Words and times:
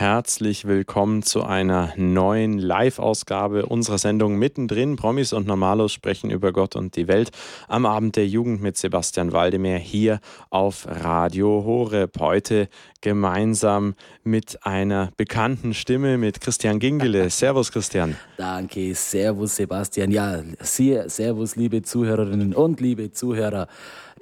Herzlich 0.00 0.66
willkommen 0.66 1.22
zu 1.22 1.44
einer 1.44 1.92
neuen 1.98 2.56
Live-Ausgabe 2.56 3.66
unserer 3.66 3.98
Sendung 3.98 4.36
Mittendrin. 4.36 4.96
Promis 4.96 5.34
und 5.34 5.46
Normalos 5.46 5.92
sprechen 5.92 6.30
über 6.30 6.54
Gott 6.54 6.74
und 6.74 6.96
die 6.96 7.06
Welt 7.06 7.32
am 7.68 7.84
Abend 7.84 8.16
der 8.16 8.26
Jugend 8.26 8.62
mit 8.62 8.78
Sebastian 8.78 9.32
Waldemar 9.32 9.78
hier 9.78 10.20
auf 10.48 10.86
Radio 10.88 11.64
Horeb. 11.66 12.18
Heute 12.18 12.70
gemeinsam 13.02 13.94
mit 14.24 14.64
einer 14.64 15.10
bekannten 15.18 15.74
Stimme, 15.74 16.16
mit 16.16 16.40
Christian 16.40 16.78
Gingele. 16.78 17.28
Servus, 17.28 17.70
Christian. 17.70 18.16
Danke, 18.38 18.94
Servus, 18.94 19.56
Sebastian. 19.56 20.10
Ja, 20.10 20.42
Servus, 20.62 21.56
liebe 21.56 21.82
Zuhörerinnen 21.82 22.54
und 22.54 22.80
liebe 22.80 23.12
Zuhörer. 23.12 23.68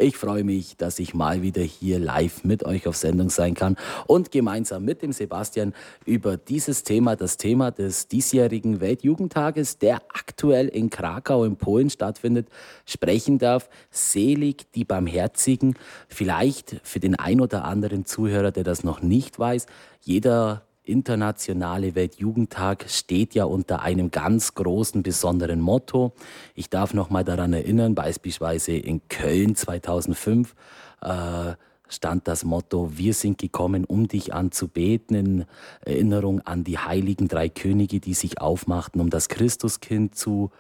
Ich 0.01 0.17
freue 0.17 0.45
mich, 0.45 0.77
dass 0.77 1.01
ich 1.01 1.13
mal 1.13 1.43
wieder 1.43 1.63
hier 1.63 1.99
live 1.99 2.45
mit 2.45 2.63
euch 2.63 2.87
auf 2.87 2.97
Sendung 2.97 3.31
sein 3.31 3.55
kann 3.55 3.77
und 4.07 4.31
gemeinsam 4.31 4.85
mit 4.85 5.03
dem 5.03 5.11
Sebastian 5.11 5.75
über 6.05 6.37
dieses 6.37 6.85
Thema, 6.85 7.17
das 7.17 7.37
Thema 7.37 7.73
des 7.73 8.07
diesjährigen 8.07 8.81
Weltjugendtages, 8.81 9.79
der 9.79 9.97
aktuell 10.15 10.69
in 10.69 10.89
Krakau 10.89 11.43
in 11.43 11.57
Polen 11.57 11.91
stattfindet, 11.91 12.47
sprechen 12.87 13.39
darf. 13.39 13.69
Selig 13.91 14.71
die 14.73 14.85
Barmherzigen. 14.85 15.75
Vielleicht 16.07 16.77
für 16.85 17.01
den 17.01 17.17
ein 17.17 17.41
oder 17.41 17.65
anderen 17.65 18.05
Zuhörer, 18.05 18.53
der 18.53 18.63
das 18.63 18.85
noch 18.85 19.03
nicht 19.03 19.41
weiß, 19.41 19.67
jeder 20.01 20.63
internationale 20.89 21.95
Weltjugendtag 21.95 22.87
steht 22.89 23.35
ja 23.35 23.45
unter 23.45 23.83
einem 23.83 24.11
ganz 24.11 24.55
großen, 24.55 25.03
besonderen 25.03 25.61
Motto. 25.61 26.13
Ich 26.55 26.71
darf 26.71 26.95
noch 26.95 27.11
mal 27.11 27.25
daran 27.25 27.53
erinnern, 27.53 27.95
beispielsweise 27.95 28.73
in 28.73 29.07
Köln 29.09 29.55
2005 29.55 30.55
äh, 31.03 31.55
stand 31.89 32.29
das 32.29 32.45
Motto, 32.45 32.91
wir 32.97 33.15
sind 33.15 33.39
gekommen, 33.39 33.85
um 33.85 34.09
dich 34.09 34.35
anzubeten, 34.35 35.17
in 35.17 35.47
Erinnerung 35.85 36.41
an 36.43 36.65
die 36.65 36.79
heiligen 36.79 37.29
drei 37.29 37.49
Könige, 37.49 38.01
die 38.01 38.15
sich 38.15 38.41
aufmachten, 38.41 39.01
um 39.01 39.11
das 39.11 39.29
Christuskind 39.29 40.15
zu 40.15 40.51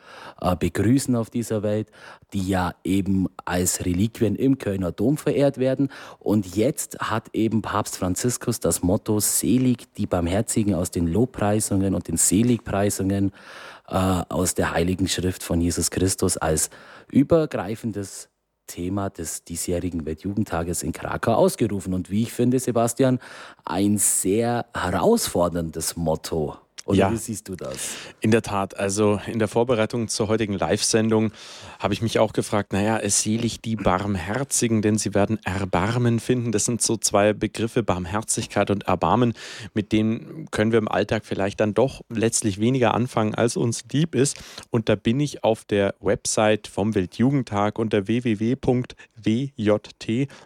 äh, 0.40 0.56
begrüßen 0.56 1.16
auf 1.16 1.30
dieser 1.30 1.62
Welt, 1.62 1.90
die 2.32 2.46
ja 2.46 2.74
eben 2.84 3.26
als 3.44 3.84
Reliquien 3.84 4.36
im 4.36 4.58
Kölner 4.58 4.92
Dom 4.92 5.16
verehrt 5.16 5.58
werden. 5.58 5.88
Und 6.18 6.56
jetzt 6.56 6.98
hat 7.00 7.30
eben 7.32 7.62
Papst 7.62 7.96
Franziskus 7.96 8.60
das 8.60 8.82
Motto, 8.82 9.20
selig 9.20 9.92
die 9.94 10.06
Barmherzigen 10.06 10.74
aus 10.74 10.90
den 10.90 11.06
Lobpreisungen 11.06 11.94
und 11.94 12.08
den 12.08 12.16
Seligpreisungen 12.16 13.32
äh, 13.88 13.94
aus 13.94 14.54
der 14.54 14.72
Heiligen 14.72 15.08
Schrift 15.08 15.42
von 15.42 15.60
Jesus 15.60 15.90
Christus 15.90 16.36
als 16.36 16.70
übergreifendes 17.10 18.28
Thema 18.68 19.10
des 19.10 19.42
diesjährigen 19.42 20.06
Weltjugendtages 20.06 20.84
in 20.84 20.92
Krakau 20.92 21.32
ausgerufen. 21.32 21.92
Und 21.92 22.10
wie 22.10 22.22
ich 22.22 22.32
finde, 22.32 22.60
Sebastian, 22.60 23.18
ein 23.64 23.98
sehr 23.98 24.66
herausforderndes 24.72 25.96
Motto 25.96 26.56
oder 26.88 26.98
ja, 26.98 27.12
wie 27.12 27.16
siehst 27.16 27.48
du 27.48 27.54
das? 27.54 27.96
In 28.20 28.30
der 28.30 28.40
Tat, 28.40 28.78
also 28.78 29.20
in 29.26 29.38
der 29.38 29.46
Vorbereitung 29.46 30.08
zur 30.08 30.28
heutigen 30.28 30.54
Live-Sendung 30.54 31.32
habe 31.78 31.92
ich 31.92 32.00
mich 32.00 32.18
auch 32.18 32.32
gefragt, 32.32 32.72
naja, 32.72 32.98
es 32.98 33.20
selig 33.20 33.60
die 33.60 33.76
Barmherzigen, 33.76 34.80
denn 34.80 34.96
sie 34.96 35.12
werden 35.12 35.38
Erbarmen 35.44 36.18
finden. 36.18 36.50
Das 36.50 36.64
sind 36.64 36.80
so 36.80 36.96
zwei 36.96 37.34
Begriffe, 37.34 37.82
Barmherzigkeit 37.82 38.70
und 38.70 38.84
Erbarmen, 38.84 39.34
mit 39.74 39.92
denen 39.92 40.50
können 40.50 40.72
wir 40.72 40.78
im 40.78 40.88
Alltag 40.88 41.26
vielleicht 41.26 41.60
dann 41.60 41.74
doch 41.74 42.00
letztlich 42.08 42.58
weniger 42.58 42.94
anfangen, 42.94 43.34
als 43.34 43.58
uns 43.58 43.84
lieb 43.92 44.14
ist. 44.14 44.42
Und 44.70 44.88
da 44.88 44.94
bin 44.94 45.20
ich 45.20 45.44
auf 45.44 45.66
der 45.66 45.94
Website 46.00 46.68
vom 46.68 46.94
Weltjugendtag 46.94 47.78
unter 47.78 48.06
www.wjt 48.06 48.88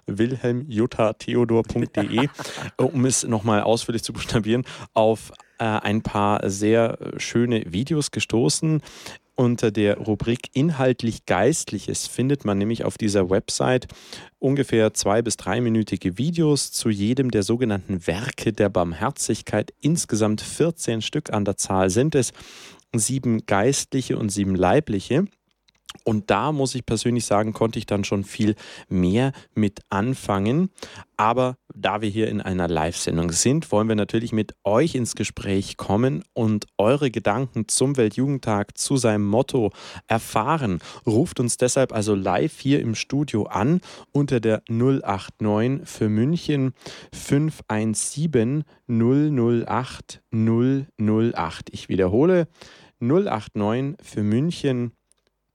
wilhelmjutta-theodor.de, 0.06 2.28
um 2.78 3.04
es 3.04 3.22
nochmal 3.22 3.62
ausführlich 3.62 4.02
zu 4.02 4.12
buchstabieren, 4.12 4.64
auf 4.92 5.30
äh, 5.62 5.64
ein 5.64 6.02
paar 6.02 6.50
sehr 6.50 6.98
schöne 7.18 7.72
Videos 7.72 8.10
gestoßen. 8.10 8.82
Unter 9.36 9.70
der 9.70 9.96
Rubrik 9.96 10.50
Inhaltlich 10.54 11.24
Geistliches 11.24 12.08
findet 12.08 12.44
man 12.44 12.58
nämlich 12.58 12.84
auf 12.84 12.98
dieser 12.98 13.30
Website 13.30 13.86
ungefähr 14.40 14.92
zwei- 14.92 15.22
bis 15.22 15.36
dreiminütige 15.36 16.18
Videos 16.18 16.72
zu 16.72 16.90
jedem 16.90 17.30
der 17.30 17.44
sogenannten 17.44 18.08
Werke 18.08 18.52
der 18.52 18.70
Barmherzigkeit. 18.70 19.72
Insgesamt 19.80 20.40
14 20.40 21.00
Stück 21.00 21.32
an 21.32 21.44
der 21.44 21.56
Zahl 21.56 21.90
sind 21.90 22.16
es, 22.16 22.32
sieben 22.92 23.46
geistliche 23.46 24.18
und 24.18 24.30
sieben 24.30 24.56
leibliche. 24.56 25.26
Und 26.04 26.30
da 26.30 26.52
muss 26.52 26.74
ich 26.74 26.86
persönlich 26.86 27.24
sagen, 27.24 27.52
konnte 27.52 27.78
ich 27.78 27.86
dann 27.86 28.04
schon 28.04 28.24
viel 28.24 28.54
mehr 28.88 29.32
mit 29.54 29.80
anfangen. 29.90 30.70
Aber 31.16 31.56
da 31.74 32.00
wir 32.00 32.08
hier 32.08 32.28
in 32.28 32.40
einer 32.40 32.66
Live-Sendung 32.66 33.30
sind, 33.30 33.70
wollen 33.70 33.88
wir 33.88 33.94
natürlich 33.94 34.32
mit 34.32 34.54
euch 34.64 34.94
ins 34.94 35.14
Gespräch 35.14 35.76
kommen 35.76 36.24
und 36.32 36.66
eure 36.78 37.10
Gedanken 37.10 37.68
zum 37.68 37.96
Weltjugendtag, 37.96 38.76
zu 38.76 38.96
seinem 38.96 39.26
Motto 39.26 39.70
erfahren. 40.08 40.80
Ruft 41.06 41.38
uns 41.38 41.56
deshalb 41.56 41.92
also 41.92 42.14
live 42.14 42.58
hier 42.58 42.80
im 42.80 42.94
Studio 42.94 43.44
an 43.44 43.80
unter 44.10 44.40
der 44.40 44.62
089 44.68 45.88
für 45.88 46.08
München 46.08 46.74
517 47.12 48.64
008 48.88 50.22
008. 50.32 51.70
Ich 51.70 51.88
wiederhole 51.88 52.48
089 53.00 53.96
für 54.02 54.22
München 54.22 54.92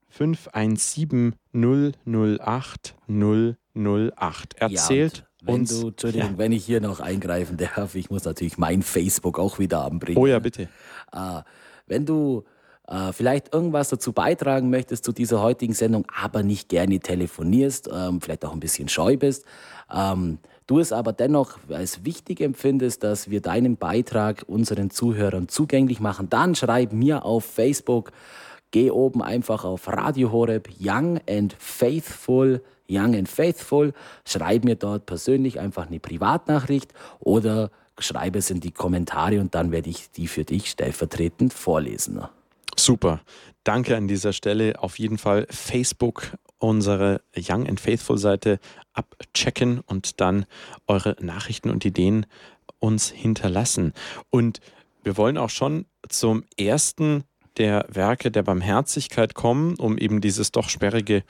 517 0.10 1.36
008 1.54 2.96
008. 3.08 4.54
Erzählt 4.56 5.18
ja, 5.18 5.24
wenn 5.48 5.56
uns. 5.56 5.80
Du, 5.80 5.88
Entschuldigung, 5.90 6.32
ja. 6.32 6.38
wenn 6.38 6.52
ich 6.52 6.66
hier 6.66 6.82
noch 6.82 7.00
eingreifen 7.00 7.58
darf, 7.58 7.96
ich 7.96 8.10
muss 8.10 8.26
natürlich 8.26 8.58
mein 8.58 8.82
Facebook 8.82 9.40
auch 9.40 9.60
wieder 9.60 9.84
anbringen. 9.84 10.18
Oh 10.18 10.26
ja, 10.28 10.40
bitte. 10.40 10.70
Äh, 11.12 11.42
wenn 11.88 12.06
du 12.06 12.44
äh, 12.88 13.12
vielleicht 13.12 13.54
irgendwas 13.54 13.90
dazu 13.90 14.14
beitragen 14.14 14.70
möchtest 14.70 15.04
zu 15.04 15.12
dieser 15.12 15.42
heutigen 15.42 15.74
Sendung, 15.74 16.06
aber 16.16 16.44
nicht 16.44 16.70
gerne 16.70 17.00
telefonierst, 17.00 17.90
ähm, 17.94 18.22
vielleicht 18.22 18.46
auch 18.46 18.54
ein 18.54 18.60
bisschen 18.60 18.90
scheu 18.90 19.18
bist, 19.18 19.46
ähm, 19.94 20.40
du 20.68 20.80
es 20.80 20.92
aber 20.92 21.14
dennoch 21.14 21.58
als 21.70 22.06
wichtig 22.06 22.42
empfindest, 22.42 23.04
dass 23.04 23.30
wir 23.30 23.42
deinen 23.42 23.78
Beitrag 23.78 24.44
unseren 24.48 24.90
Zuhörern 24.90 25.50
zugänglich 25.50 26.00
machen, 26.00 26.30
dann 26.30 26.56
schreib 26.56 26.94
mir 26.94 27.26
auf 27.26 27.46
Facebook 27.46 28.12
Geh 28.80 28.92
oben 28.92 29.24
einfach 29.24 29.64
auf 29.64 29.88
Radio 29.88 30.32
Horeb 30.32 30.70
Young 30.80 31.20
and 31.28 31.56
Faithful, 31.58 32.62
Young 32.88 33.16
and 33.16 33.28
Faithful. 33.28 33.92
Schreib 34.24 34.66
mir 34.66 34.76
dort 34.76 35.08
persönlich 35.08 35.60
einfach 35.60 35.88
eine 35.88 36.00
Privatnachricht 36.00 36.94
oder 37.18 37.72
schreibe 37.98 38.38
es 38.38 38.52
in 38.52 38.60
die 38.60 38.70
Kommentare 38.70 39.40
und 39.40 39.56
dann 39.56 39.72
werde 39.72 39.90
ich 39.90 40.12
die 40.12 40.28
für 40.28 40.44
dich 40.44 40.70
stellvertretend 40.70 41.54
vorlesen. 41.54 42.22
Super. 42.76 43.22
Danke 43.64 43.98
an 43.98 44.08
dieser 44.08 44.32
Stelle. 44.32 44.80
Auf 44.80 45.00
jeden 45.00 45.18
Fall 45.18 45.48
Facebook 45.50 46.38
unsere 46.60 47.22
Young 47.36 47.68
and 47.68 47.80
Faithful 47.80 48.20
Seite 48.20 48.60
abchecken 48.94 49.80
und 49.88 50.22
dann 50.22 50.46
eure 50.86 51.16
Nachrichten 51.20 51.72
und 51.72 51.84
Ideen 51.84 52.28
uns 52.78 53.10
hinterlassen. 53.10 53.94
Und 54.30 54.60
wir 55.02 55.18
wollen 55.18 55.40
auch 55.40 55.50
schon 55.50 55.88
zum 56.10 56.44
ersten 56.58 57.24
der 57.58 57.86
Werke 57.90 58.32
der 58.32 58.44
Barmherzigkeit 58.44 59.34
kommen, 59.34 59.76
um 59.78 59.98
eben 59.98 60.22
dieses 60.22 60.52
doch 60.52 60.70
sperrige 60.70 61.24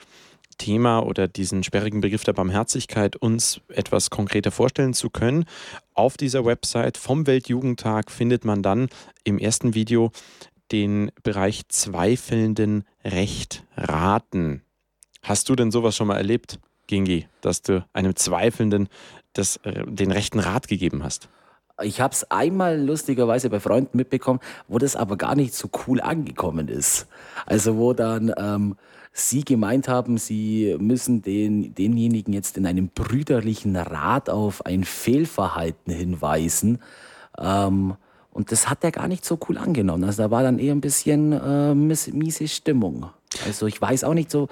Thema 0.58 1.00
oder 1.00 1.28
diesen 1.28 1.62
sperrigen 1.62 2.00
Begriff 2.00 2.24
der 2.24 2.32
Barmherzigkeit 2.32 3.16
uns 3.16 3.60
etwas 3.68 4.10
konkreter 4.10 4.50
vorstellen 4.50 4.92
zu 4.92 5.08
können. 5.08 5.44
Auf 5.94 6.16
dieser 6.16 6.44
Website 6.44 6.98
vom 6.98 7.26
Weltjugendtag 7.26 8.10
findet 8.10 8.44
man 8.44 8.62
dann 8.62 8.88
im 9.24 9.38
ersten 9.38 9.74
Video 9.74 10.10
den 10.72 11.10
Bereich 11.22 11.68
zweifelnden 11.68 12.84
Recht 13.04 13.64
raten. 13.76 14.62
Hast 15.22 15.48
du 15.48 15.54
denn 15.54 15.70
sowas 15.70 15.96
schon 15.96 16.08
mal 16.08 16.16
erlebt, 16.16 16.58
Gingi, 16.88 17.26
dass 17.40 17.62
du 17.62 17.86
einem 17.92 18.16
Zweifelnden 18.16 18.88
das, 19.32 19.56
äh, 19.58 19.84
den 19.86 20.10
rechten 20.10 20.40
Rat 20.40 20.68
gegeben 20.68 21.04
hast? 21.04 21.28
Ich 21.82 22.00
habe 22.00 22.12
es 22.12 22.30
einmal 22.30 22.80
lustigerweise 22.80 23.50
bei 23.50 23.60
Freunden 23.60 23.96
mitbekommen, 23.96 24.40
wo 24.66 24.78
das 24.78 24.96
aber 24.96 25.16
gar 25.16 25.34
nicht 25.34 25.54
so 25.54 25.68
cool 25.86 26.00
angekommen 26.00 26.68
ist. 26.68 27.06
Also 27.46 27.76
wo 27.76 27.92
dann 27.92 28.32
ähm, 28.36 28.76
sie 29.12 29.44
gemeint 29.44 29.88
haben, 29.88 30.18
sie 30.18 30.76
müssen 30.78 31.22
den, 31.22 31.74
denjenigen 31.74 32.32
jetzt 32.32 32.56
in 32.56 32.66
einem 32.66 32.88
brüderlichen 32.88 33.76
Rat 33.76 34.30
auf 34.30 34.66
ein 34.66 34.84
Fehlverhalten 34.84 35.92
hinweisen. 35.92 36.80
Ähm, 37.38 37.94
und 38.32 38.52
das 38.52 38.68
hat 38.70 38.84
er 38.84 38.92
gar 38.92 39.08
nicht 39.08 39.24
so 39.24 39.38
cool 39.48 39.58
angenommen. 39.58 40.04
Also 40.04 40.22
da 40.22 40.30
war 40.30 40.42
dann 40.42 40.58
eher 40.58 40.74
ein 40.74 40.80
bisschen 40.80 41.32
äh, 41.32 41.74
miese 41.74 42.48
Stimmung. 42.48 43.10
Also 43.46 43.66
ich 43.66 43.80
weiß 43.80 44.04
auch 44.04 44.14
nicht 44.14 44.30
so, 44.30 44.48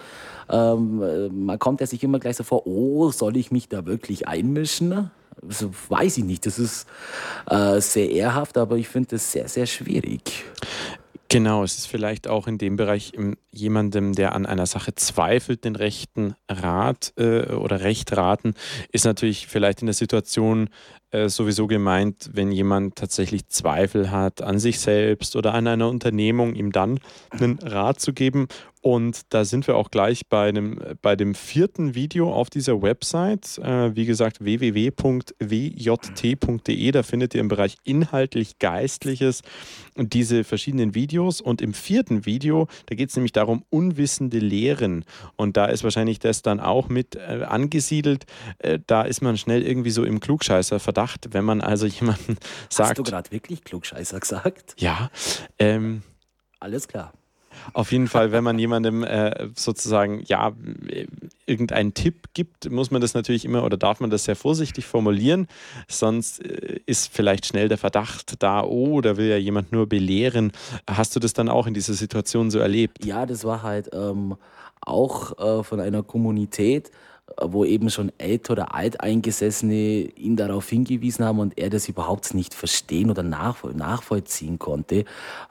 ähm, 0.50 1.02
äh, 1.02 1.28
man 1.28 1.58
kommt 1.58 1.80
ja 1.80 1.86
sich 1.86 2.02
immer 2.02 2.18
gleich 2.18 2.36
so 2.36 2.44
vor, 2.44 2.66
oh, 2.66 3.10
soll 3.10 3.36
ich 3.36 3.50
mich 3.50 3.68
da 3.68 3.86
wirklich 3.86 4.28
einmischen? 4.28 5.10
Also 5.42 5.70
weiß 5.88 6.18
ich 6.18 6.24
nicht. 6.24 6.46
Das 6.46 6.58
ist 6.58 6.86
äh, 7.48 7.80
sehr 7.80 8.10
ehrhaft, 8.10 8.58
aber 8.58 8.76
ich 8.76 8.88
finde 8.88 9.10
das 9.10 9.32
sehr, 9.32 9.48
sehr 9.48 9.66
schwierig. 9.66 10.44
Genau, 11.28 11.64
es 11.64 11.76
ist 11.76 11.86
vielleicht 11.86 12.28
auch 12.28 12.46
in 12.46 12.56
dem 12.56 12.76
Bereich 12.76 13.12
jemandem, 13.50 14.12
der 14.12 14.34
an 14.34 14.46
einer 14.46 14.66
Sache 14.66 14.94
zweifelt, 14.94 15.64
den 15.64 15.74
rechten 15.74 16.36
Rat 16.48 17.14
äh, 17.16 17.52
oder 17.52 17.80
Recht 17.80 18.16
raten, 18.16 18.54
ist 18.92 19.04
natürlich 19.04 19.48
vielleicht 19.48 19.80
in 19.80 19.86
der 19.86 19.94
Situation 19.94 20.68
äh, 21.16 21.28
sowieso 21.28 21.66
gemeint, 21.66 22.30
wenn 22.32 22.52
jemand 22.52 22.96
tatsächlich 22.96 23.48
Zweifel 23.48 24.10
hat 24.10 24.42
an 24.42 24.58
sich 24.58 24.78
selbst 24.80 25.34
oder 25.36 25.54
an 25.54 25.66
einer 25.66 25.88
Unternehmung, 25.88 26.54
ihm 26.54 26.72
dann 26.72 27.00
einen 27.30 27.58
Rat 27.58 28.00
zu 28.00 28.12
geben. 28.12 28.48
Und 28.86 29.22
da 29.30 29.44
sind 29.44 29.66
wir 29.66 29.74
auch 29.76 29.90
gleich 29.90 30.28
bei 30.28 30.52
dem, 30.52 30.78
bei 31.02 31.16
dem 31.16 31.34
vierten 31.34 31.96
Video 31.96 32.32
auf 32.32 32.50
dieser 32.50 32.82
Website. 32.82 33.58
Äh, 33.58 33.96
wie 33.96 34.04
gesagt, 34.06 34.44
www.wjt.de. 34.44 34.90
Da 36.92 37.02
findet 37.02 37.34
ihr 37.34 37.40
im 37.40 37.48
Bereich 37.48 37.78
inhaltlich 37.82 38.60
Geistliches 38.60 39.42
diese 39.96 40.44
verschiedenen 40.44 40.94
Videos. 40.94 41.40
Und 41.40 41.60
im 41.62 41.74
vierten 41.74 42.26
Video, 42.26 42.68
da 42.86 42.94
geht 42.94 43.08
es 43.10 43.16
nämlich 43.16 43.32
darum, 43.32 43.64
unwissende 43.70 44.38
Lehren. 44.38 45.04
Und 45.34 45.56
da 45.56 45.64
ist 45.66 45.82
wahrscheinlich 45.82 46.20
das 46.20 46.42
dann 46.42 46.60
auch 46.60 46.88
mit 46.88 47.16
äh, 47.16 47.42
angesiedelt. 47.42 48.24
Äh, 48.58 48.78
da 48.86 49.02
ist 49.02 49.20
man 49.20 49.36
schnell 49.36 49.62
irgendwie 49.62 49.90
so 49.90 50.04
im 50.04 50.20
Klugscheißer-Verdacht, 50.20 51.05
wenn 51.30 51.44
man 51.44 51.60
also 51.60 51.86
jemanden 51.86 52.36
sagt. 52.68 52.90
Hast 52.90 52.98
du 52.98 53.02
gerade 53.02 53.30
wirklich 53.30 53.64
Klugscheißer 53.64 54.20
gesagt? 54.20 54.74
Ja. 54.78 55.10
Ähm, 55.58 56.02
Alles 56.60 56.88
klar. 56.88 57.12
Auf 57.72 57.92
jeden 57.92 58.08
Fall, 58.08 58.32
wenn 58.32 58.44
man 58.44 58.58
jemandem 58.58 59.02
äh, 59.02 59.48
sozusagen 59.54 60.22
ja 60.26 60.52
irgendeinen 61.46 61.94
Tipp 61.94 62.28
gibt, 62.34 62.70
muss 62.70 62.90
man 62.90 63.00
das 63.00 63.14
natürlich 63.14 63.44
immer 63.44 63.64
oder 63.64 63.76
darf 63.76 64.00
man 64.00 64.10
das 64.10 64.24
sehr 64.24 64.36
vorsichtig 64.36 64.86
formulieren. 64.86 65.46
Sonst 65.88 66.44
äh, 66.44 66.80
ist 66.86 67.12
vielleicht 67.12 67.46
schnell 67.46 67.68
der 67.68 67.78
Verdacht 67.78 68.42
da, 68.42 68.62
oh, 68.62 69.00
da 69.00 69.16
will 69.16 69.28
ja 69.28 69.36
jemand 69.36 69.72
nur 69.72 69.88
belehren. 69.88 70.52
Hast 70.88 71.16
du 71.16 71.20
das 71.20 71.32
dann 71.32 71.48
auch 71.48 71.66
in 71.66 71.74
dieser 71.74 71.94
Situation 71.94 72.50
so 72.50 72.58
erlebt? 72.58 73.04
Ja, 73.04 73.26
das 73.26 73.44
war 73.44 73.62
halt 73.62 73.90
ähm, 73.92 74.36
auch 74.80 75.38
äh, 75.38 75.64
von 75.64 75.80
einer 75.80 76.02
Kommunität 76.02 76.90
wo 77.40 77.64
eben 77.64 77.90
schon 77.90 78.12
älter 78.18 78.52
oder 78.52 78.74
alteingesessene 78.74 79.74
ihn 79.74 80.36
darauf 80.36 80.68
hingewiesen 80.68 81.24
haben 81.24 81.38
und 81.38 81.58
er 81.58 81.70
das 81.70 81.88
überhaupt 81.88 82.32
nicht 82.34 82.54
verstehen 82.54 83.10
oder 83.10 83.22
nachvollziehen 83.22 84.58
konnte. 84.58 85.04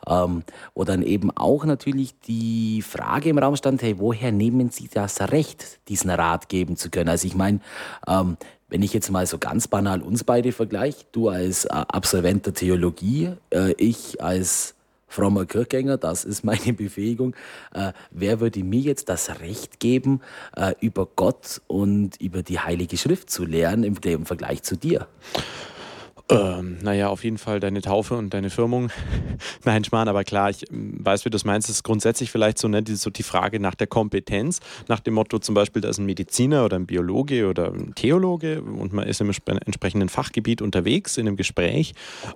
Ähm, 0.07 0.43
wo 0.73 0.83
dann 0.83 1.03
eben 1.03 1.31
auch 1.35 1.65
natürlich 1.65 2.19
die 2.21 2.81
Frage 2.81 3.29
im 3.29 3.37
Raum 3.37 3.55
stand, 3.55 3.81
hey, 3.81 3.99
woher 3.99 4.31
nehmen 4.31 4.69
Sie 4.69 4.89
das 4.91 5.21
Recht, 5.31 5.79
diesen 5.87 6.09
Rat 6.09 6.49
geben 6.49 6.77
zu 6.77 6.89
können? 6.89 7.09
Also 7.09 7.27
ich 7.27 7.35
meine, 7.35 7.59
ähm, 8.07 8.37
wenn 8.69 8.81
ich 8.81 8.93
jetzt 8.93 9.11
mal 9.11 9.27
so 9.27 9.37
ganz 9.37 9.67
banal 9.67 10.01
uns 10.01 10.23
beide 10.23 10.51
vergleiche, 10.51 11.05
du 11.11 11.29
als 11.29 11.65
äh, 11.65 11.69
Absolvent 11.69 12.45
der 12.45 12.53
Theologie, 12.53 13.31
äh, 13.51 13.73
ich 13.77 14.23
als 14.23 14.75
frommer 15.07 15.45
Kirchgänger, 15.45 15.97
das 15.97 16.25
ist 16.25 16.43
meine 16.43 16.73
Befähigung. 16.73 17.35
Äh, 17.73 17.93
wer 18.11 18.39
würde 18.39 18.63
mir 18.63 18.81
jetzt 18.81 19.09
das 19.09 19.39
Recht 19.39 19.79
geben, 19.79 20.21
äh, 20.55 20.73
über 20.79 21.07
Gott 21.15 21.61
und 21.67 22.19
über 22.21 22.43
die 22.43 22.59
Heilige 22.59 22.97
Schrift 22.97 23.29
zu 23.29 23.45
lernen 23.45 23.83
im, 23.83 23.95
im 24.03 24.25
Vergleich 24.25 24.63
zu 24.63 24.75
dir? 24.75 25.07
Ähm, 26.27 26.79
naja, 26.81 27.09
auf 27.09 27.23
jeden 27.23 27.37
Fall 27.37 27.59
deine 27.59 27.81
Taufe 27.81 28.15
und 28.15 28.33
deine 28.33 28.49
Firmung. 28.49 28.89
Nein, 29.63 29.83
Schmarrn, 29.83 30.07
aber 30.07 30.23
klar, 30.23 30.49
ich 30.49 30.69
ähm, 30.71 30.97
weiß, 30.99 31.23
wie 31.23 31.29
du 31.29 31.35
es 31.35 31.45
meinst. 31.45 31.69
Es 31.69 31.75
ist 31.75 31.83
grundsätzlich 31.83 32.31
vielleicht 32.31 32.57
so, 32.57 32.67
ne, 32.67 32.81
die, 32.81 32.95
so 32.95 33.11
die 33.11 33.21
Frage 33.21 33.59
nach 33.59 33.75
der 33.75 33.85
Kompetenz, 33.85 34.59
nach 34.87 34.99
dem 34.99 35.13
Motto 35.13 35.37
zum 35.37 35.53
Beispiel, 35.53 35.83
da 35.83 35.89
ist 35.89 35.99
ein 35.99 36.05
Mediziner 36.05 36.65
oder 36.65 36.77
ein 36.77 36.87
Biologe 36.87 37.47
oder 37.47 37.71
ein 37.71 37.93
Theologe 37.93 38.63
und 38.63 38.91
man 38.91 39.07
ist 39.07 39.21
im 39.21 39.29
entsprechenden 39.65 40.09
Fachgebiet 40.09 40.63
unterwegs, 40.63 41.17
in 41.17 41.27
einem 41.27 41.37
Gespräch 41.37 41.93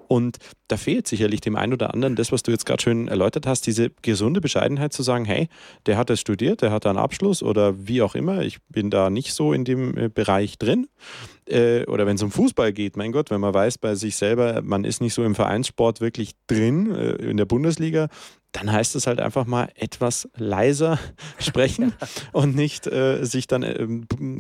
und 0.08 0.38
da 0.68 0.78
fehlt 0.78 1.08
sicherlich 1.08 1.42
dem 1.42 1.56
einen 1.56 1.74
oder 1.74 1.92
anderen 1.92 2.16
das, 2.16 2.32
was 2.32 2.44
du 2.44 2.52
jetzt 2.52 2.68
gerade 2.68 2.84
schön 2.84 3.08
erläutert 3.08 3.48
hast, 3.48 3.66
diese 3.66 3.90
gesunde 4.04 4.40
Bescheidenheit 4.40 4.94
zu 4.94 5.02
sagen, 5.02 5.26
hey, 5.26 5.50
der 5.88 5.98
hat 5.98 6.12
das 6.12 6.20
studiert, 6.20 6.62
der 6.62 6.72
hat 6.72 6.86
da 6.86 6.92
einen 6.92 7.00
Abschluss 7.00 7.42
oder 7.42 7.88
wie 7.88 8.04
auch 8.04 8.14
immer, 8.14 8.44
ich 8.44 8.60
bin 8.70 8.92
da 8.92 9.10
nicht 9.10 9.34
so 9.34 9.52
in 9.52 9.66
dem 9.66 9.98
äh, 9.98 10.10
Bereich 10.10 10.60
drin 10.60 10.88
äh, 11.50 11.86
oder 11.88 12.06
wenn 12.06 12.16
es 12.16 12.24
um 12.24 12.32
Fußball 12.32 12.74
geht, 12.74 12.98
mein 12.98 13.12
Gott, 13.12 13.32
wenn 13.32 13.42
man 13.42 13.54
weiß 13.54 13.78
bei 13.78 13.96
sich 13.96 14.16
selber, 14.16 14.62
man 14.64 14.84
ist 14.84 15.02
nicht 15.02 15.14
so 15.14 15.24
im 15.24 15.36
Vereinssport 15.36 16.02
wirklich 16.02 16.32
drin 16.48 16.94
äh, 16.94 17.16
in 17.16 17.38
der 17.38 17.46
Bundesliga, 17.46 18.08
dann 18.52 18.72
heißt 18.72 18.96
es 18.96 19.06
halt 19.06 19.20
einfach 19.20 19.46
mal 19.46 19.70
etwas 19.76 20.28
leiser 20.36 20.98
sprechen 21.40 21.94
und 22.32 22.56
nicht 22.56 22.88
äh, 22.88 23.24
sich 23.24 23.48
dann, 23.48 23.64
äh, 23.64 23.88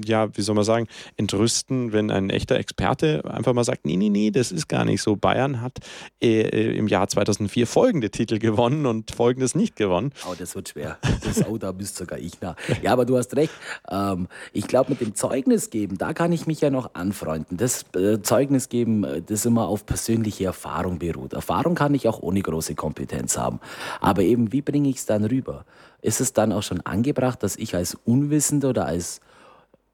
ja, 0.05 0.35
wie 0.35 0.41
soll 0.41 0.55
man 0.55 0.63
sagen, 0.63 0.87
entrüsten, 1.17 1.93
wenn 1.93 2.09
ein 2.09 2.29
echter 2.29 2.55
Experte 2.55 3.23
einfach 3.25 3.53
mal 3.53 3.63
sagt, 3.63 3.85
nee, 3.85 3.97
nee, 3.97 4.09
nee, 4.09 4.31
das 4.31 4.51
ist 4.51 4.67
gar 4.67 4.85
nicht 4.85 5.01
so. 5.01 5.15
Bayern 5.15 5.61
hat 5.61 5.79
äh, 6.21 6.41
äh 6.41 6.77
im 6.77 6.87
Jahr 6.87 7.07
2004 7.07 7.67
folgende 7.67 8.09
Titel 8.09 8.39
gewonnen 8.39 8.85
und 8.85 9.11
folgendes 9.11 9.53
nicht 9.53 9.75
gewonnen. 9.75 10.11
Oh, 10.29 10.33
das 10.37 10.55
wird 10.55 10.69
schwer. 10.69 10.97
Das, 11.23 11.45
oh, 11.47 11.57
da 11.57 11.71
bist 11.71 11.97
sogar 11.97 12.19
ich 12.19 12.41
nah. 12.41 12.55
Ja, 12.81 12.93
aber 12.93 13.05
du 13.05 13.17
hast 13.17 13.35
recht. 13.35 13.53
Ähm, 13.89 14.27
ich 14.53 14.67
glaube, 14.67 14.91
mit 14.91 15.01
dem 15.01 15.15
Zeugnis 15.15 15.69
geben, 15.69 15.97
da 15.97 16.13
kann 16.13 16.31
ich 16.31 16.47
mich 16.47 16.61
ja 16.61 16.69
noch 16.69 16.95
anfreunden. 16.95 17.57
Das 17.57 17.85
äh, 17.95 18.21
Zeugnis 18.21 18.69
geben, 18.69 19.03
äh, 19.03 19.21
das 19.21 19.45
immer 19.45 19.67
auf 19.67 19.85
persönliche 19.85 20.45
Erfahrung 20.45 20.99
beruht. 20.99 21.33
Erfahrung 21.33 21.75
kann 21.75 21.93
ich 21.93 22.07
auch 22.07 22.21
ohne 22.21 22.41
große 22.41 22.75
Kompetenz 22.75 23.37
haben. 23.37 23.59
Aber 23.99 24.21
eben, 24.21 24.51
wie 24.51 24.61
bringe 24.61 24.89
ich 24.89 24.97
es 24.97 25.05
dann 25.05 25.25
rüber? 25.25 25.65
Ist 26.01 26.21
es 26.21 26.33
dann 26.33 26.53
auch 26.53 26.63
schon 26.63 26.81
angebracht, 26.81 27.43
dass 27.43 27.55
ich 27.55 27.75
als 27.75 27.97
Unwissender 28.05 28.69
oder 28.69 28.85
als 28.85 29.21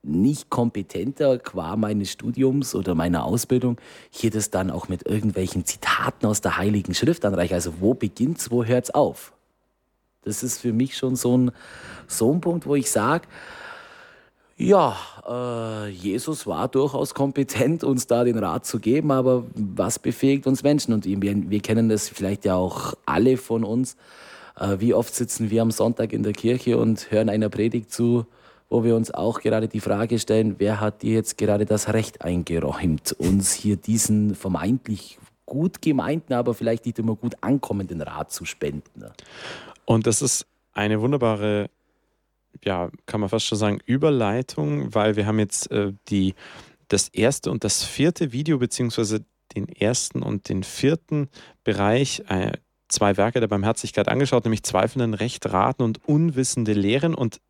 nicht 0.04 0.52
kompetenter 0.52 1.40
qua 1.40 1.76
meines 1.76 2.12
Studiums 2.12 2.76
oder 2.76 2.94
meiner 2.94 3.24
Ausbildung 3.26 3.78
hier 4.12 4.30
das 4.30 4.52
dann 4.52 4.70
auch 4.70 4.88
mit 4.88 5.08
irgendwelchen 5.08 5.66
Zitaten 5.66 6.28
aus 6.28 6.42
der 6.42 6.58
Heiligen 6.58 6.94
Schrift 6.94 7.26
anreiche? 7.26 7.56
Also 7.56 7.80
wo 7.80 7.96
beginnt's, 7.96 8.52
wo 8.52 8.64
hört's 8.64 8.92
auf? 8.92 9.34
Das 10.24 10.44
ist 10.44 10.60
für 10.60 10.74
mich 10.74 10.98
schon 10.98 11.16
so 11.16 11.38
ein, 11.38 11.52
so 12.08 12.32
ein 12.32 12.42
Punkt, 12.42 12.66
wo 12.66 12.76
ich 12.76 12.92
sage, 12.92 13.28
ja, 14.58 14.96
äh, 15.28 15.90
Jesus 15.90 16.48
war 16.48 16.68
durchaus 16.68 17.14
kompetent, 17.14 17.84
uns 17.84 18.08
da 18.08 18.24
den 18.24 18.38
Rat 18.38 18.66
zu 18.66 18.80
geben, 18.80 19.12
aber 19.12 19.44
was 19.54 20.00
befähigt 20.00 20.48
uns 20.48 20.64
Menschen? 20.64 20.94
Und 20.94 21.06
wir, 21.06 21.50
wir 21.50 21.60
kennen 21.60 21.90
das 21.90 22.08
vielleicht 22.08 22.46
ja 22.46 22.56
auch 22.56 22.94
alle 23.06 23.38
von 23.38 23.64
uns. 23.64 23.98
Äh, 24.58 24.78
wie 24.80 24.94
oft 24.94 25.14
sitzen 25.14 25.50
wir 25.50 25.62
am 25.62 25.72
Sonntag 25.72 26.14
in 26.14 26.24
der 26.24 26.34
Kirche 26.34 26.78
und 26.78 27.12
hören 27.12 27.30
einer 27.30 27.50
Predigt 27.50 27.92
zu, 27.92 28.26
wo 28.70 28.84
wir 28.84 28.96
uns 28.96 29.12
auch 29.12 29.42
gerade 29.42 29.68
die 29.68 29.82
Frage 29.82 30.20
stellen, 30.20 30.56
wer 30.58 30.80
hat 30.80 31.02
dir 31.02 31.14
jetzt 31.14 31.38
gerade 31.38 31.66
das 31.66 31.94
Recht 31.94 32.22
eingeräumt, 32.22 33.12
uns 33.12 33.54
hier 33.54 33.76
diesen 33.76 34.36
vermeintlich 34.36 35.20
gut 35.46 35.82
gemeinten, 35.82 36.34
aber 36.34 36.54
vielleicht 36.54 36.86
nicht 36.86 36.98
immer 36.98 37.16
gut 37.16 37.36
ankommenden 37.42 38.02
Rat 38.02 38.32
zu 38.32 38.46
spenden? 38.46 39.06
Und 39.84 40.08
das 40.08 40.22
ist 40.22 40.48
eine 40.74 41.02
wunderbare 41.02 41.70
ja, 42.64 42.90
kann 43.06 43.20
man 43.20 43.30
fast 43.30 43.46
schon 43.46 43.58
sagen, 43.58 43.80
Überleitung, 43.86 44.94
weil 44.94 45.16
wir 45.16 45.26
haben 45.26 45.40
jetzt 45.40 45.72
äh, 45.72 45.94
die, 46.10 46.36
das 46.88 47.10
erste 47.10 47.52
und 47.52 47.64
das 47.64 47.84
vierte 47.84 48.32
Video, 48.32 48.58
beziehungsweise 48.58 49.26
den 49.56 49.70
ersten 49.70 50.22
und 50.22 50.50
den 50.50 50.64
vierten 50.64 51.30
Bereich, 51.64 52.24
äh, 52.28 52.54
zwei 52.88 53.18
Werke 53.18 53.40
der 53.40 53.48
Barmherzigkeit 53.48 54.08
angeschaut, 54.08 54.46
nämlich 54.46 54.64
Zweifelnden 54.64 55.14
Recht 55.14 55.52
raten 55.52 55.84
und 55.84 56.08
unwissende 56.08 56.74
Lehren. 56.74 57.16
Und 57.16 57.42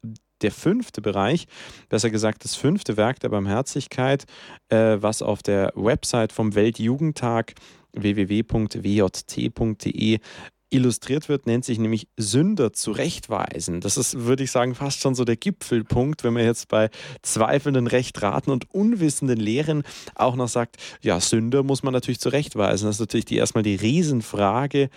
der 0.41 0.51
fünfte 0.51 1.01
Bereich, 1.01 1.47
besser 1.89 2.09
gesagt 2.09 2.43
das 2.43 2.55
fünfte 2.55 2.97
Werk 2.97 3.19
der 3.19 3.29
Barmherzigkeit, 3.29 4.25
äh, 4.69 4.97
was 5.00 5.21
auf 5.21 5.43
der 5.43 5.71
Website 5.75 6.33
vom 6.33 6.55
Weltjugendtag 6.55 7.53
www.wjt.de 7.93 8.59
illustriert 10.69 11.29
wird, 11.29 11.45
nennt 11.45 11.65
sich 11.65 11.79
nämlich 11.79 12.07
Sünder 12.17 12.74
zurechtweisen. 12.74 13.81
Das 13.81 13.98
ist, 13.98 14.19
würde 14.19 14.43
ich 14.43 14.51
sagen, 14.51 14.75
fast 14.75 15.00
schon 15.00 15.15
so 15.15 15.24
der 15.24 15.38
Gipfelpunkt, 15.38 16.24
wenn 16.24 16.34
man 16.34 16.43
jetzt 16.43 16.67
bei 16.67 16.89
zweifelnden 17.22 17.88
Rechtraten 17.88 18.51
und 18.51 18.74
unwissenden 18.74 19.38
Lehren 19.38 19.84
auch 20.15 20.36
noch 20.36 20.48
sagt, 20.48 20.77
ja, 21.01 21.19
Sünder 21.19 21.63
muss 21.63 21.84
man 21.84 21.93
natürlich 21.93 22.19
zurechtweisen. 22.19 22.88
Das 22.88 22.98
ist 22.98 23.01
natürlich 23.01 23.25
die, 23.25 23.38
erstmal 23.38 23.63
die 23.63 23.75
Riesenfrage, 23.75 24.89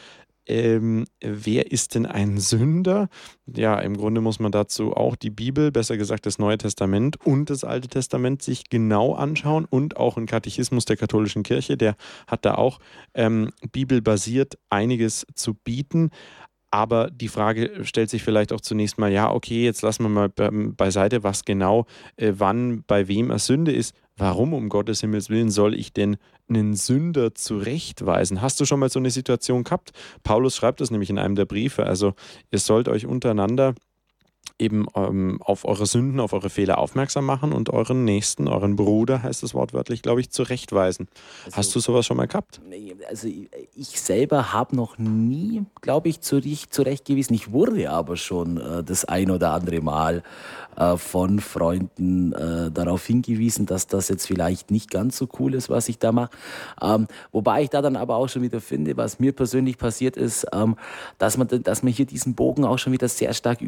ähm, 0.49 1.05
wer 1.21 1.71
ist 1.71 1.95
denn 1.95 2.07
ein 2.07 2.39
Sünder? 2.39 3.09
Ja, 3.47 3.79
im 3.79 3.97
Grunde 3.97 4.21
muss 4.21 4.41
man 4.41 4.51
dazu 4.51 4.95
auch 4.95 5.15
die 5.15 5.31
Bibel, 5.31 5.71
besser 5.71 5.97
gesagt 5.97 6.27
das 6.27 6.39
Neue 6.39 6.59
Testament 6.59 7.25
und 7.25 7.51
das 7.51 7.65
Alte 7.65 7.89
Testament 7.89 8.43
sich 8.43 8.69
genau 8.71 9.15
anschauen 9.15 9.67
und 9.69 9.97
auch 9.97 10.17
ein 10.17 10.27
Katechismus 10.27 10.87
der 10.87 10.97
katholischen 10.97 11.43
Kirche, 11.43 11.77
der 11.77 11.97
hat 12.27 12.45
da 12.45 12.55
auch 12.55 12.79
ähm, 13.15 13.51
bibelbasiert 13.73 14.59
einiges 14.71 15.27
zu 15.35 15.55
bieten. 15.55 16.11
Aber 16.71 17.11
die 17.11 17.29
Frage 17.29 17.85
stellt 17.85 18.11
sich 18.11 18.23
vielleicht 18.23 18.53
auch 18.53 18.61
zunächst 18.61 18.99
mal, 18.99 19.11
ja, 19.11 19.33
okay, 19.33 19.65
jetzt 19.65 19.83
lassen 19.83 20.03
wir 20.03 20.11
mal 20.11 20.29
beiseite, 20.29 21.23
was 21.23 21.45
genau, 21.45 21.87
äh, 22.17 22.33
wann, 22.37 22.85
bei 22.87 23.09
wem 23.09 23.31
es 23.31 23.47
Sünde 23.47 23.73
ist. 23.73 23.95
Warum 24.17 24.53
um 24.53 24.69
Gottes 24.69 25.01
Himmels 25.01 25.31
Willen 25.31 25.51
soll 25.51 25.75
ich 25.75 25.93
denn 25.93 26.17
einen 26.49 26.75
Sünder 26.75 27.35
zurechtweisen? 27.35 28.43
Hast 28.43 28.61
du 28.61 28.65
schon 28.65 28.81
mal 28.81 28.91
so 28.91 28.99
eine 28.99 29.11
Situation 29.11 29.65
gehabt? 29.65 29.93
Paulus 30.25 30.57
schreibt 30.57 30.81
das 30.81 30.91
nämlich 30.91 31.09
in 31.09 31.19
einem 31.19 31.37
der 31.37 31.45
Briefe. 31.45 31.87
Also 31.87 32.15
ihr 32.51 32.59
sollt 32.59 32.89
euch 32.89 33.07
untereinander 33.07 33.75
eben 34.59 34.87
ähm, 34.95 35.41
auf 35.43 35.65
eure 35.65 35.87
Sünden, 35.87 36.21
auf 36.21 36.33
eure 36.33 36.51
Fehler 36.51 36.79
aufmerksam 36.79 37.27
machen 37.27 37.53
und 37.53 37.71
euren 37.71 38.05
Nächsten, 38.05 38.49
euren 38.49 38.77
Bruder, 38.77 39.23
heißt 39.23 39.43
es 39.43 39.55
wortwörtlich, 39.55 40.03
glaube 40.03 40.21
ich, 40.21 40.31
zurechtweisen. 40.31 41.09
Also, 41.47 41.57
Hast 41.57 41.75
du 41.75 41.81
sowas 41.81 42.07
schon 42.07 42.17
mal 42.17 42.27
gehabt? 42.27 42.61
Also 43.09 43.29
ich 43.29 44.01
selber 44.01 44.53
habe 44.53 44.77
noch 44.77 44.99
nie, 44.99 45.65
glaube 45.81 46.09
ich, 46.09 46.21
zurechtgewiesen. 46.21 47.35
Ich 47.35 47.53
wurde 47.53 47.91
aber 47.91 48.17
schon 48.17 48.59
äh, 48.59 48.85
das 48.85 49.05
ein 49.05 49.31
oder 49.31 49.53
andere 49.53 49.81
Mal 49.81 50.23
äh, 50.79 50.97
von 50.97 51.41
Freunden 51.41 52.33
äh, 52.33 52.71
darauf 52.71 53.05
hingewiesen, 53.05 53.67
dass 53.67 53.89
das 53.89 54.09
jetzt 54.09 54.27
vielleicht 54.27 54.71
nicht 54.71 54.91
ganz 54.91 55.17
so 55.17 55.29
cool 55.39 55.55
ist, 55.55 55.69
was 55.71 55.89
ich 55.89 55.99
da 55.99 56.13
mache. 56.13 56.31
Ähm, 56.81 57.09
wobei 57.33 57.63
ich 57.63 57.71
da 57.71 57.83
dann 57.83 57.97
aber 57.97 58.17
auch 58.17 58.29
schon 58.29 58.43
wieder 58.43 58.61
finde, 58.61 58.97
was 58.97 59.19
mir 59.19 59.33
persönlich 59.33 59.77
passiert 59.77 60.17
ist, 60.17 60.47
ähm, 60.53 60.77
dass, 61.19 61.37
man, 61.37 61.49
dass 61.49 61.83
man 61.83 61.93
hier 61.93 62.07
diesen 62.07 62.35
Bogen 62.35 62.65
auch 62.65 62.79
schon 62.79 62.93
wieder 62.93 63.09
sehr 63.09 63.35
stark 63.35 63.61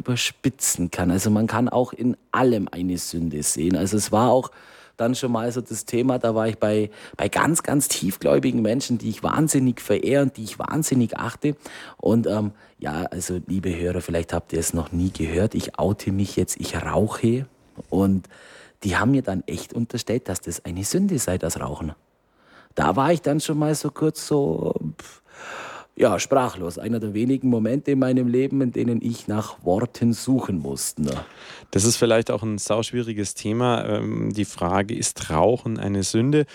überspitzen 0.71 0.91
kann. 0.91 1.11
Also 1.11 1.29
man 1.29 1.47
kann 1.47 1.69
auch 1.69 1.93
in 1.93 2.17
allem 2.31 2.67
eine 2.71 2.97
Sünde 2.97 3.43
sehen. 3.43 3.75
Also 3.75 3.97
es 3.97 4.11
war 4.11 4.31
auch 4.31 4.51
dann 4.97 5.15
schon 5.15 5.31
mal 5.31 5.51
so 5.51 5.61
das 5.61 5.85
Thema, 5.85 6.19
da 6.19 6.35
war 6.35 6.47
ich 6.47 6.59
bei, 6.59 6.91
bei 7.17 7.27
ganz, 7.27 7.63
ganz 7.63 7.87
tiefgläubigen 7.87 8.61
Menschen, 8.61 8.97
die 8.97 9.09
ich 9.09 9.23
wahnsinnig 9.23 9.81
verehre 9.81 10.23
und 10.23 10.37
die 10.37 10.43
ich 10.43 10.59
wahnsinnig 10.59 11.17
achte. 11.17 11.55
Und 11.97 12.27
ähm, 12.27 12.51
ja, 12.77 13.05
also 13.05 13.39
liebe 13.47 13.75
Hörer, 13.75 14.01
vielleicht 14.01 14.33
habt 14.33 14.53
ihr 14.53 14.59
es 14.59 14.73
noch 14.73 14.91
nie 14.91 15.11
gehört, 15.11 15.55
ich 15.55 15.79
oute 15.79 16.11
mich 16.11 16.35
jetzt, 16.35 16.59
ich 16.59 16.75
rauche 16.75 17.47
und 17.89 18.27
die 18.83 18.97
haben 18.97 19.11
mir 19.11 19.21
dann 19.21 19.43
echt 19.47 19.73
unterstellt, 19.73 20.27
dass 20.27 20.41
das 20.41 20.65
eine 20.65 20.83
Sünde 20.83 21.17
sei, 21.19 21.37
das 21.37 21.59
Rauchen. 21.59 21.93
Da 22.75 22.95
war 22.95 23.11
ich 23.11 23.21
dann 23.21 23.39
schon 23.39 23.57
mal 23.57 23.75
so 23.75 23.91
kurz 23.91 24.27
so, 24.27 24.73
ja, 25.95 26.19
sprachlos. 26.19 26.77
Einer 26.77 26.99
der 26.99 27.13
wenigen 27.13 27.49
Momente 27.49 27.91
in 27.91 27.99
meinem 27.99 28.27
Leben, 28.27 28.61
in 28.61 28.71
denen 28.71 29.01
ich 29.01 29.27
nach 29.27 29.63
Worten 29.63 30.13
suchen 30.13 30.59
musste. 30.59 31.25
Das 31.71 31.83
ist 31.83 31.97
vielleicht 31.97 32.31
auch 32.31 32.43
ein 32.43 32.57
sauschwieriges 32.57 33.33
Thema. 33.33 33.85
Ähm, 33.85 34.33
die 34.33 34.45
Frage, 34.45 34.95
ist 34.95 35.29
Rauchen 35.29 35.77
eine 35.77 36.03
Sünde? 36.03 36.45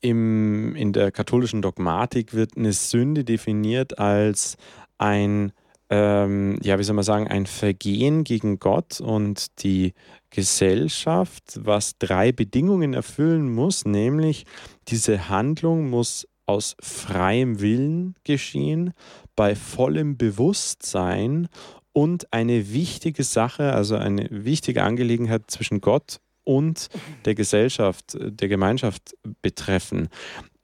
Im, 0.00 0.76
in 0.76 0.92
der 0.92 1.10
katholischen 1.10 1.62
Dogmatik 1.62 2.32
wird 2.32 2.56
eine 2.56 2.72
Sünde 2.72 3.24
definiert 3.24 3.98
als 3.98 4.56
ein, 4.98 5.52
ähm, 5.90 6.58
ja, 6.62 6.78
wie 6.78 6.84
soll 6.84 6.94
man 6.94 7.04
sagen, 7.04 7.26
ein 7.26 7.46
Vergehen 7.46 8.22
gegen 8.22 8.60
Gott 8.60 9.00
und 9.00 9.62
die 9.64 9.94
Gesellschaft, 10.30 11.58
was 11.64 11.98
drei 11.98 12.30
Bedingungen 12.30 12.94
erfüllen 12.94 13.52
muss, 13.52 13.86
nämlich 13.86 14.44
diese 14.86 15.28
Handlung 15.28 15.90
muss 15.90 16.28
aus 16.48 16.76
freiem 16.80 17.60
Willen 17.60 18.14
geschehen, 18.24 18.94
bei 19.36 19.54
vollem 19.54 20.16
Bewusstsein 20.16 21.48
und 21.92 22.32
eine 22.32 22.72
wichtige 22.72 23.22
Sache, 23.22 23.72
also 23.72 23.96
eine 23.96 24.26
wichtige 24.30 24.82
Angelegenheit 24.82 25.50
zwischen 25.50 25.80
Gott 25.80 26.20
und 26.44 26.88
der 27.26 27.34
Gesellschaft, 27.34 28.16
der 28.18 28.48
Gemeinschaft 28.48 29.14
betreffen. 29.42 30.08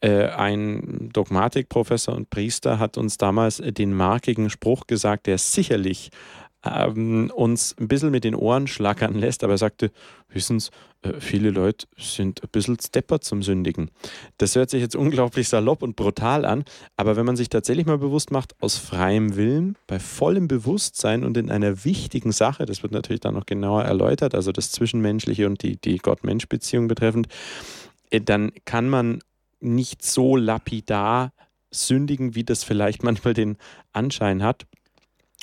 Äh, 0.00 0.28
ein 0.28 1.10
Dogmatikprofessor 1.12 2.14
und 2.14 2.30
Priester 2.30 2.78
hat 2.78 2.96
uns 2.96 3.18
damals 3.18 3.58
den 3.58 3.94
markigen 3.94 4.48
Spruch 4.48 4.86
gesagt, 4.86 5.26
der 5.26 5.36
sicherlich 5.38 6.10
ähm, 6.64 7.30
uns 7.34 7.76
ein 7.78 7.88
bisschen 7.88 8.10
mit 8.10 8.24
den 8.24 8.34
Ohren 8.34 8.66
schlackern 8.66 9.14
lässt, 9.14 9.44
aber 9.44 9.54
er 9.54 9.58
sagte, 9.58 9.90
wissen 10.28 10.60
Sie, 10.60 10.70
äh, 11.02 11.20
viele 11.20 11.50
Leute 11.50 11.86
sind 11.96 12.42
ein 12.42 12.48
bisschen 12.50 12.78
stepper 12.80 13.20
zum 13.20 13.42
Sündigen. 13.42 13.90
Das 14.38 14.56
hört 14.56 14.70
sich 14.70 14.80
jetzt 14.80 14.96
unglaublich 14.96 15.48
salopp 15.48 15.82
und 15.82 15.96
brutal 15.96 16.44
an, 16.44 16.64
aber 16.96 17.16
wenn 17.16 17.26
man 17.26 17.36
sich 17.36 17.48
tatsächlich 17.48 17.86
mal 17.86 17.98
bewusst 17.98 18.30
macht, 18.30 18.54
aus 18.60 18.76
freiem 18.76 19.36
Willen, 19.36 19.76
bei 19.86 19.98
vollem 19.98 20.48
Bewusstsein 20.48 21.24
und 21.24 21.36
in 21.36 21.50
einer 21.50 21.84
wichtigen 21.84 22.32
Sache, 22.32 22.66
das 22.66 22.82
wird 22.82 22.92
natürlich 22.92 23.20
dann 23.20 23.34
noch 23.34 23.46
genauer 23.46 23.84
erläutert, 23.84 24.34
also 24.34 24.52
das 24.52 24.72
Zwischenmenschliche 24.72 25.46
und 25.46 25.62
die, 25.62 25.76
die 25.76 25.98
Gott-Mensch-Beziehung 25.98 26.88
betreffend, 26.88 27.28
äh, 28.10 28.20
dann 28.20 28.52
kann 28.64 28.88
man 28.88 29.20
nicht 29.60 30.04
so 30.04 30.36
lapidar 30.36 31.32
sündigen, 31.70 32.34
wie 32.34 32.44
das 32.44 32.64
vielleicht 32.64 33.02
manchmal 33.02 33.34
den 33.34 33.56
Anschein 33.92 34.42
hat. 34.42 34.66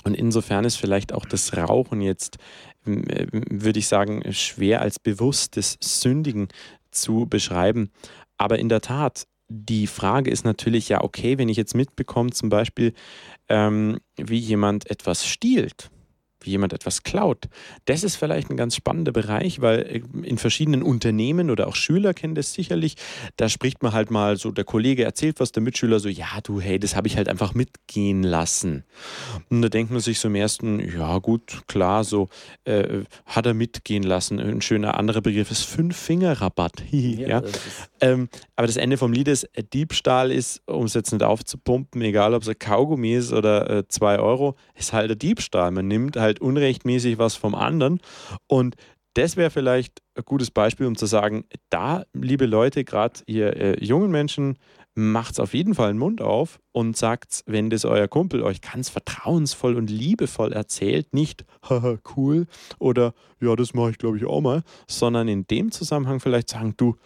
Und 0.04 0.16
insofern 0.16 0.66
ist 0.66 0.78
vielleicht 0.78 1.14
auch 1.14 1.26
das 1.26 1.56
Rauchen 1.56 2.02
jetzt, 2.02 2.38
äh, 2.86 3.28
würde 3.32 3.80
ich 3.80 3.88
sagen, 3.88 4.24
schwer 4.34 4.82
als 4.82 5.00
bewusstes 5.00 5.78
Sündigen 5.82 6.48
zu 6.92 7.26
beschreiben. 7.30 7.92
Aber 8.38 8.60
in 8.60 8.70
der 8.70 8.82
Tat, 8.82 9.28
die 9.48 9.88
Frage 9.88 10.32
ist 10.32 10.46
natürlich 10.46 10.90
ja, 10.90 11.02
okay, 11.02 11.38
wenn 11.38 11.50
ich 11.50 11.58
jetzt 11.58 11.76
mitbekomme, 11.76 12.32
zum 12.32 12.50
Beispiel, 12.50 12.94
ähm, 13.50 14.00
wie 14.16 14.38
jemand 14.38 14.90
etwas 14.90 15.28
stiehlt, 15.28 15.92
wie 16.46 16.52
jemand 16.52 16.74
etwas 16.74 17.04
klaut. 17.04 17.48
Das 17.86 18.04
ist 18.04 18.16
vielleicht 18.16 18.50
ein 18.50 18.58
ganz 18.58 18.76
spannender 18.76 19.12
Bereich, 19.12 19.62
weil 19.62 19.80
äh, 19.80 20.02
in 20.28 20.38
verschiedenen 20.38 20.84
Unternehmen 20.84 21.50
oder 21.50 21.68
auch 21.68 21.76
Schüler 21.76 22.14
kennen 22.14 22.36
das 22.36 22.54
sicherlich. 22.54 22.96
Da 23.38 23.50
spricht 23.50 23.84
man 23.84 23.94
halt 23.94 24.12
mal 24.12 24.38
so, 24.38 24.52
der 24.52 24.64
Kollege 24.64 25.04
erzählt 25.04 25.40
was, 25.40 25.52
der 25.52 25.64
Mitschüler 25.64 26.00
so, 26.00 26.10
ja, 26.10 26.28
du, 26.44 26.62
hey, 26.62 26.80
das 26.80 26.96
habe 26.96 27.08
ich 27.08 27.18
halt 27.18 27.30
einfach 27.30 27.54
mitgehen 27.54 28.24
lassen. 28.24 28.84
Und 29.50 29.62
da 29.62 29.70
denkt 29.70 29.92
man 29.92 30.02
sich 30.02 30.20
so 30.20 30.28
im 30.28 30.36
ersten, 30.36 30.80
ja, 30.80 31.18
gut, 31.20 31.64
klar, 31.68 32.04
so 32.04 32.30
äh, 32.66 33.02
hat 33.26 33.46
er 33.46 33.54
mitgehen 33.54 34.04
lassen. 34.04 34.40
Ein 34.40 34.62
schöner 34.62 34.98
anderer 34.98 35.22
Begriff 35.22 35.52
ist 35.52 35.64
Fünf-Finger-Rabatt. 35.64 36.84
ja, 36.92 37.28
ja. 37.28 37.42
Das 37.42 37.52
ähm, 38.02 38.30
aber 38.56 38.68
das 38.68 38.78
Ende 38.78 38.98
vom 38.98 39.14
Lied 39.14 39.28
ist, 39.28 39.44
äh, 39.56 39.64
Diebstahl 39.64 40.32
ist, 40.32 40.62
um 40.68 40.86
es 40.86 40.94
jetzt 40.94 41.12
nicht 41.12 41.24
aufzupumpen, 41.24 42.02
egal 42.02 42.34
ob 42.34 42.42
es 42.42 42.50
ein 42.50 42.60
Kaugummi 42.60 43.14
ist 43.14 43.32
oder 43.32 43.70
äh, 43.70 43.88
zwei 43.88 44.20
Euro, 44.20 44.56
ist 44.82 44.94
halt 44.94 45.12
ein 45.12 45.20
Diebstahl. 45.20 45.72
Man 45.72 45.88
nimmt 45.88 46.18
halt 46.18 46.42
unrechtmäßig 46.42 47.18
was 47.18 47.36
vom 47.36 47.56
anderen. 47.56 48.00
Und 48.48 48.76
das 49.14 49.36
wäre 49.36 49.50
vielleicht 49.50 50.02
ein 50.16 50.24
gutes 50.26 50.52
Beispiel, 50.52 50.88
um 50.88 50.96
zu 50.96 51.06
sagen, 51.06 51.46
da, 51.70 52.04
liebe 52.14 52.46
Leute, 52.46 52.84
gerade 52.84 53.22
ihr 53.26 53.56
äh, 53.58 53.84
jungen 53.84 54.12
Menschen, 54.12 54.58
macht 54.94 55.34
es 55.34 55.40
auf 55.40 55.54
jeden 55.54 55.74
Fall 55.74 55.92
den 55.92 55.98
Mund 55.98 56.22
auf 56.22 56.60
und 56.72 56.98
sagt, 56.98 57.44
wenn 57.46 57.70
das 57.70 57.86
euer 57.86 58.08
Kumpel 58.08 58.44
euch 58.44 58.62
ganz 58.62 58.90
vertrauensvoll 58.90 59.76
und 59.76 59.90
liebevoll 59.90 60.52
erzählt, 60.52 61.14
nicht, 61.14 61.46
haha, 61.64 61.98
cool 62.16 62.46
oder 62.78 63.14
ja, 63.40 63.56
das 63.56 63.74
mache 63.74 63.92
ich 63.92 63.98
glaube 63.98 64.18
ich 64.18 64.26
auch 64.26 64.42
mal, 64.42 64.64
sondern 64.88 65.28
in 65.28 65.48
dem 65.48 65.72
Zusammenhang 65.72 66.20
vielleicht 66.20 66.50
sagen, 66.50 66.74
du, 66.76 66.98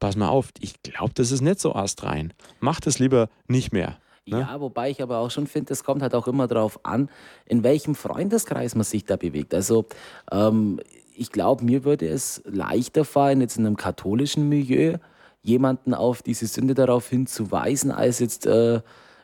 pass 0.00 0.16
mal 0.16 0.28
auf, 0.28 0.50
ich 0.60 0.82
glaube, 0.82 1.12
das 1.14 1.30
ist 1.32 1.42
nicht 1.42 1.60
so 1.60 1.74
astrein. 1.74 2.32
Mach 2.60 2.80
das 2.80 2.98
lieber 2.98 3.28
nicht 3.46 3.72
mehr. 3.72 3.98
Ne? 4.26 4.40
Ja, 4.40 4.60
wobei 4.60 4.90
ich 4.90 5.02
aber 5.02 5.18
auch 5.18 5.30
schon 5.30 5.46
finde, 5.46 5.72
es 5.72 5.84
kommt 5.84 6.02
halt 6.02 6.14
auch 6.14 6.26
immer 6.26 6.46
darauf 6.46 6.80
an, 6.84 7.10
in 7.46 7.62
welchem 7.62 7.94
Freundeskreis 7.94 8.74
man 8.74 8.84
sich 8.84 9.04
da 9.04 9.16
bewegt. 9.16 9.54
Also 9.54 9.84
ähm, 10.32 10.80
ich 11.14 11.30
glaube, 11.30 11.64
mir 11.64 11.84
würde 11.84 12.08
es 12.08 12.42
leichter 12.46 13.04
fallen, 13.04 13.40
jetzt 13.40 13.58
in 13.58 13.66
einem 13.66 13.76
katholischen 13.76 14.48
Milieu 14.48 14.96
jemanden 15.42 15.92
auf 15.92 16.22
diese 16.22 16.46
Sünde 16.46 16.74
darauf 16.74 17.08
hinzuweisen, 17.08 17.90
als 17.90 18.18
jetzt 18.18 18.46
äh, 18.46 18.76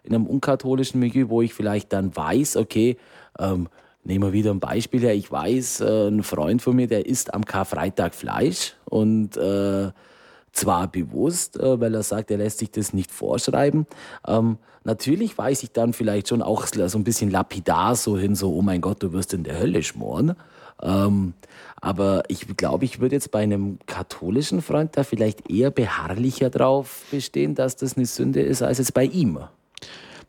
in 0.02 0.14
einem 0.14 0.26
unkatholischen 0.26 1.00
Milieu, 1.00 1.30
wo 1.30 1.40
ich 1.40 1.54
vielleicht 1.54 1.92
dann 1.94 2.14
weiß, 2.14 2.56
okay, 2.56 2.98
ähm, 3.38 3.68
nehmen 4.04 4.24
wir 4.24 4.32
wieder 4.32 4.50
ein 4.50 4.60
Beispiel 4.60 5.00
her, 5.00 5.14
ich 5.14 5.30
weiß, 5.32 5.80
äh, 5.80 6.08
ein 6.08 6.22
Freund 6.22 6.60
von 6.60 6.76
mir, 6.76 6.88
der 6.88 7.06
isst 7.06 7.32
am 7.32 7.44
Karfreitag 7.44 8.14
Fleisch 8.14 8.74
und 8.84 9.38
äh, 9.38 9.90
zwar 10.52 10.88
bewusst, 10.88 11.58
äh, 11.58 11.80
weil 11.80 11.94
er 11.94 12.02
sagt, 12.02 12.30
er 12.30 12.38
lässt 12.38 12.58
sich 12.58 12.70
das 12.70 12.92
nicht 12.92 13.10
vorschreiben. 13.10 13.86
Ähm, 14.26 14.58
natürlich 14.84 15.36
weiß 15.36 15.62
ich 15.62 15.72
dann 15.72 15.92
vielleicht 15.92 16.28
schon 16.28 16.42
auch 16.42 16.66
so 16.66 16.98
ein 16.98 17.04
bisschen 17.04 17.30
lapidar 17.30 17.94
so 17.96 18.18
hin, 18.18 18.34
so, 18.34 18.54
oh 18.54 18.62
mein 18.62 18.80
Gott, 18.80 19.02
du 19.02 19.12
wirst 19.12 19.34
in 19.34 19.44
der 19.44 19.58
Hölle 19.58 19.82
schmoren. 19.82 20.36
Ähm, 20.82 21.34
aber 21.80 22.22
ich 22.28 22.46
glaube, 22.56 22.84
ich 22.84 23.00
würde 23.00 23.16
jetzt 23.16 23.30
bei 23.30 23.40
einem 23.40 23.78
katholischen 23.86 24.62
Freund 24.62 24.96
da 24.96 25.04
vielleicht 25.04 25.50
eher 25.50 25.70
beharrlicher 25.70 26.50
drauf 26.50 27.02
bestehen, 27.10 27.54
dass 27.54 27.76
das 27.76 27.96
eine 27.96 28.06
Sünde 28.06 28.40
ist, 28.40 28.62
als 28.62 28.78
jetzt 28.78 28.94
bei 28.94 29.04
ihm. 29.04 29.38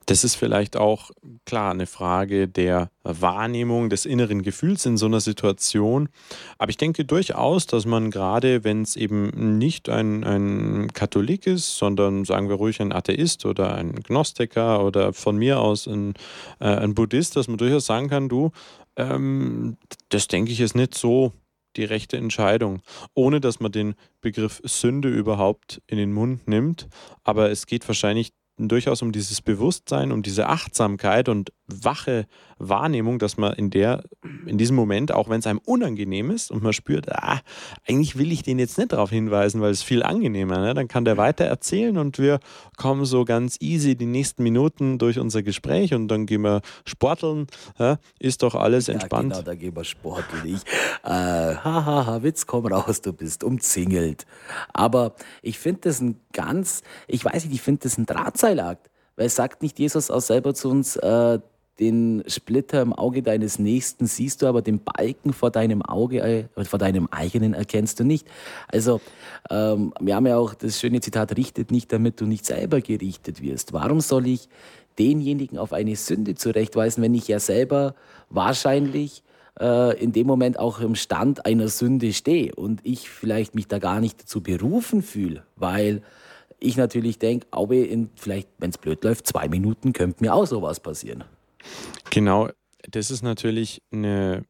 Das 0.08 0.24
ist 0.24 0.36
vielleicht 0.36 0.78
auch 0.78 1.12
klar 1.46 1.72
eine 1.72 1.86
Frage 1.86 2.48
der 2.48 2.90
Wahrnehmung 3.04 3.90
des 3.90 4.06
inneren 4.06 4.42
Gefühls 4.42 4.86
in 4.86 4.98
so 4.98 5.06
einer 5.06 5.22
Situation. 5.22 6.10
Aber 6.58 6.70
ich 6.70 6.78
denke 6.78 7.06
durchaus, 7.06 7.68
dass 7.68 7.86
man 7.86 8.10
gerade, 8.10 8.64
wenn 8.64 8.82
es 8.82 8.96
eben 8.96 9.58
nicht 9.58 9.90
ein, 9.90 10.24
ein 10.24 10.92
Katholik 10.94 11.46
ist, 11.46 11.78
sondern 11.78 12.26
sagen 12.26 12.50
wir 12.50 12.56
ruhig 12.56 12.82
ein 12.82 12.92
Atheist 12.92 13.46
oder 13.46 13.76
ein 13.76 13.94
Gnostiker 13.94 14.84
oder 14.84 15.14
von 15.14 15.38
mir 15.38 15.60
aus 15.60 15.88
ein, 15.88 16.16
äh, 16.60 16.66
ein 16.66 16.96
Buddhist, 16.96 17.36
dass 17.36 17.48
man 17.48 17.58
durchaus 17.58 17.86
sagen 17.86 18.10
kann, 18.10 18.28
du, 18.28 18.52
ähm, 18.96 19.78
das 20.10 20.28
denke 20.28 20.52
ich 20.52 20.62
ist 20.62 20.76
nicht 20.76 20.96
so 20.96 21.32
die 21.78 21.86
rechte 21.86 22.18
Entscheidung, 22.18 22.82
ohne 23.14 23.40
dass 23.40 23.60
man 23.60 23.72
den 23.72 23.96
Begriff 24.20 24.62
Sünde 24.64 25.10
überhaupt 25.10 25.82
in 25.88 25.98
den 25.98 26.12
Mund 26.12 26.48
nimmt. 26.48 26.88
Aber 27.24 27.50
es 27.50 27.66
geht 27.66 27.88
wahrscheinlich 27.88 28.34
durchaus 28.68 29.02
um 29.02 29.12
dieses 29.12 29.42
Bewusstsein, 29.42 30.12
um 30.12 30.22
diese 30.22 30.48
Achtsamkeit 30.48 31.30
und 31.30 31.52
wache 31.68 32.28
Wahrnehmung, 32.70 33.18
dass 33.18 33.38
man 33.38 33.54
in 33.54 33.70
der, 33.70 34.04
in 34.46 34.58
diesem 34.58 34.76
Moment, 34.76 35.12
auch 35.12 35.30
wenn 35.30 35.40
es 35.40 35.48
einem 35.48 35.62
unangenehm 35.66 36.30
ist 36.30 36.52
und 36.52 36.62
man 36.62 36.74
spürt, 36.74 37.12
ah, 37.12 37.40
eigentlich 37.88 38.18
will 38.18 38.32
ich 38.32 38.44
den 38.44 38.60
jetzt 38.60 38.78
nicht 38.78 38.92
darauf 38.92 39.10
hinweisen, 39.10 39.62
weil 39.62 39.72
es 39.72 39.82
viel 39.82 40.04
angenehmer, 40.04 40.60
ne? 40.60 40.74
dann 40.74 40.88
kann 40.88 41.06
der 41.06 41.18
weiter 41.18 41.46
erzählen 41.46 41.98
und 41.98 42.20
wir 42.20 42.40
kommen 42.78 43.06
so 43.06 43.26
ganz 43.26 43.58
easy 43.60 43.96
die 43.96 44.06
nächsten 44.06 44.44
Minuten 44.44 45.00
durch 45.00 45.18
unser 45.18 45.42
Gespräch 45.42 45.94
und 45.94 46.08
dann 46.08 46.26
gehen 46.26 46.42
wir 46.42 46.62
sporteln, 46.86 47.48
ja? 47.80 47.98
ist 48.20 48.44
doch 48.44 48.56
alles 48.56 48.90
entspannt. 48.90 49.32
Ja, 49.32 49.40
genau, 49.40 49.46
da 49.46 49.56
gehen 49.56 49.76
wir 49.76 49.84
sporteln. 49.84 50.46
Ich, 50.46 50.62
äh, 51.04 51.10
hahaha, 51.64 52.06
ha, 52.06 52.24
Witz, 52.24 52.46
komm 52.46 52.68
raus, 52.68 53.02
du 53.02 53.14
bist 53.14 53.44
umzingelt. 53.44 54.26
Aber 54.74 55.16
ich 55.42 55.58
finde 55.58 55.82
das 55.82 56.00
ein 56.00 56.20
ganz, 56.34 56.84
ich 57.08 57.26
weiß 57.26 57.46
nicht, 57.46 57.56
ich 57.56 57.62
finde 57.62 57.82
das 57.84 57.98
ein 57.98 58.06
Drahtseilakt. 58.52 58.90
Weil 59.16 59.30
sagt 59.30 59.62
nicht 59.62 59.78
Jesus 59.78 60.10
auch 60.10 60.22
selber 60.22 60.54
zu 60.54 60.70
uns, 60.70 60.96
äh, 60.96 61.40
den 61.80 62.24
Splitter 62.28 62.82
im 62.82 62.94
Auge 62.94 63.24
deines 63.24 63.58
Nächsten 63.58 64.06
siehst 64.06 64.42
du, 64.42 64.48
aber 64.48 64.62
den 64.62 64.80
Balken 64.84 65.34
vor 65.34 65.52
deinem 65.52 65.82
Auge, 65.82 66.22
äh, 66.22 66.66
vor 66.66 66.80
deinem 66.80 67.08
eigenen 67.12 67.54
erkennst 67.54 68.00
du 68.00 68.04
nicht. 68.04 68.28
Also, 68.68 69.02
ähm, 69.50 69.94
wir 70.00 70.16
haben 70.16 70.28
ja 70.28 70.38
auch 70.38 70.54
das 70.54 70.80
schöne 70.80 71.02
Zitat, 71.02 71.36
richtet 71.38 71.72
nicht, 71.72 71.92
damit 71.92 72.22
du 72.22 72.26
nicht 72.26 72.46
selber 72.46 72.82
gerichtet 72.82 73.42
wirst. 73.42 73.74
Warum 73.74 74.00
soll 74.00 74.28
ich 74.28 74.48
denjenigen 75.00 75.58
auf 75.58 75.74
eine 75.74 75.96
Sünde 75.96 76.36
zurechtweisen, 76.36 77.02
wenn 77.04 77.16
ich 77.16 77.28
ja 77.28 77.40
selber 77.40 77.96
wahrscheinlich 78.30 79.24
äh, 79.60 80.00
in 80.02 80.12
dem 80.12 80.28
Moment 80.28 80.60
auch 80.60 80.82
im 80.82 80.96
Stand 80.96 81.46
einer 81.46 81.68
Sünde 81.68 82.14
stehe 82.14 82.54
und 82.54 82.82
ich 82.84 83.10
vielleicht 83.10 83.56
mich 83.56 83.68
da 83.68 83.80
gar 83.80 84.00
nicht 84.02 84.22
dazu 84.22 84.42
berufen 84.42 85.02
fühle, 85.02 85.44
weil 85.56 86.04
ich 86.62 86.78
natürlich 86.78 87.20
denke, 87.20 87.48
in 87.72 88.10
vielleicht, 88.16 88.48
wenn 88.60 88.70
es 88.70 88.78
blöd 88.78 89.04
läuft, 89.04 89.28
zwei 89.28 89.50
Minuten 89.50 89.94
könnte 89.94 90.24
mir 90.24 90.34
auch 90.34 90.46
sowas 90.46 90.80
passieren. 90.80 91.24
Genau, 92.12 92.50
das 92.90 93.12
ist 93.12 93.24
natürlich 93.24 93.82
eine 93.92 94.46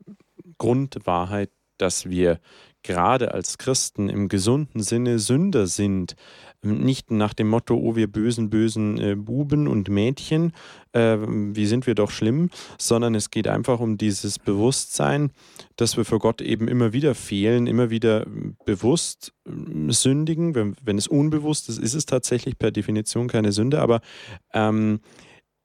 Grundwahrheit, 0.58 1.50
dass 1.78 2.10
wir 2.10 2.40
gerade 2.84 3.34
als 3.34 3.58
Christen 3.58 4.10
im 4.10 4.28
gesunden 4.28 4.82
Sinne 4.82 5.20
Sünder 5.20 5.68
sind. 5.68 6.16
Nicht 6.64 7.10
nach 7.10 7.34
dem 7.34 7.50
Motto, 7.50 7.76
oh, 7.76 7.96
wir 7.96 8.12
bösen, 8.12 8.50
bösen 8.50 9.00
äh, 9.00 9.16
Buben 9.16 9.68
und 9.68 9.90
Mädchen, 9.90 10.54
äh, 10.94 11.18
wie 11.20 11.66
sind 11.66 11.88
wir 11.88 11.96
doch 11.96 12.12
schlimm, 12.12 12.50
sondern 12.78 13.16
es 13.16 13.32
geht 13.32 13.48
einfach 13.48 13.80
um 13.80 13.98
dieses 13.98 14.38
Bewusstsein, 14.38 15.32
dass 15.76 15.98
wir 15.98 16.06
für 16.06 16.20
Gott 16.20 16.42
eben 16.42 16.68
immer 16.68 16.94
wieder 16.94 17.16
fehlen, 17.16 17.66
immer 17.66 17.90
wieder 17.90 18.28
bewusst 18.66 19.34
äh, 19.48 19.92
sündigen. 19.92 20.54
Wenn, 20.54 20.76
wenn 20.84 20.98
es 20.98 21.08
unbewusst 21.08 21.70
ist, 21.70 21.80
ist 21.80 21.96
es 21.96 22.06
tatsächlich 22.06 22.60
per 22.60 22.72
Definition 22.72 23.28
keine 23.28 23.52
Sünde, 23.52 23.82
aber 23.82 24.02
ähm, 24.54 25.00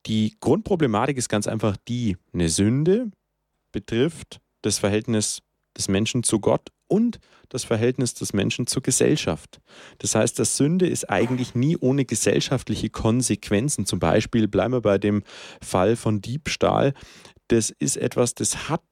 die 0.06 0.36
Grundproblematik 0.40 1.18
ist 1.18 1.28
ganz 1.28 1.46
einfach 1.46 1.76
die, 1.88 2.16
eine 2.32 2.48
Sünde 2.48 3.10
betrifft 3.72 4.40
das 4.62 4.78
Verhältnis 4.78 5.42
des 5.76 5.88
Menschen 5.88 6.22
zu 6.22 6.40
Gott 6.40 6.70
und 6.88 7.18
das 7.48 7.64
Verhältnis 7.64 8.14
des 8.14 8.32
Menschen 8.32 8.66
zur 8.66 8.82
Gesellschaft. 8.82 9.60
Das 9.98 10.14
heißt, 10.14 10.38
dass 10.38 10.56
Sünde 10.56 10.86
ist 10.86 11.08
eigentlich 11.10 11.54
nie 11.54 11.76
ohne 11.76 12.04
gesellschaftliche 12.04 12.90
Konsequenzen. 12.90 13.86
Zum 13.86 13.98
Beispiel 13.98 14.48
bleiben 14.48 14.74
wir 14.74 14.82
bei 14.82 14.98
dem 14.98 15.22
Fall 15.62 15.96
von 15.96 16.20
Diebstahl. 16.20 16.94
Das 17.48 17.70
ist 17.70 17.96
etwas, 17.96 18.34
das 18.34 18.68
hat 18.68 18.82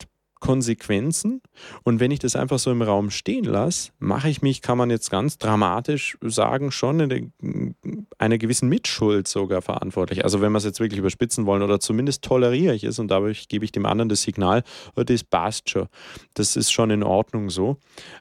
Konsequenzen. 0.41 1.41
Und 1.85 2.01
wenn 2.01 2.11
ich 2.11 2.19
das 2.19 2.37
einfach 2.37 2.59
so 2.59 2.71
im 2.71 2.83
Raum 2.83 3.11
stehen 3.11 3.45
lasse, 3.45 3.93
mache 3.99 4.29
ich 4.29 4.43
mich, 4.43 4.63
kann 4.63 4.79
man 4.79 4.91
jetzt 4.91 5.11
ganz 5.11 5.39
dramatisch 5.39 6.19
sagen, 6.23 6.71
schon 6.71 7.01
in 7.01 7.75
einer 8.19 8.39
gewissen 8.39 8.69
Mitschuld 8.69 9.27
sogar 9.27 9.63
verantwortlich. 9.63 10.25
Also 10.25 10.41
wenn 10.41 10.53
wir 10.53 10.59
es 10.59 10.65
jetzt 10.65 10.81
wirklich 10.81 10.99
überspitzen 10.99 11.47
wollen 11.47 11.63
oder 11.63 11.81
zumindest 11.81 12.23
toleriere 12.23 12.75
ich 12.75 12.85
es 12.85 12.99
und 12.99 13.09
dadurch 13.09 13.49
gebe 13.49 13.65
ich 13.65 13.73
dem 13.73 13.87
anderen 13.87 14.09
das 14.09 14.23
Signal, 14.23 14.63
oh, 14.97 15.03
das 15.03 15.25
passt 15.25 15.71
schon. 15.71 15.89
Das 16.35 16.57
ist 16.57 16.71
schon 16.71 16.91
in 16.91 17.03
Ordnung 17.03 17.51
so. 17.51 17.79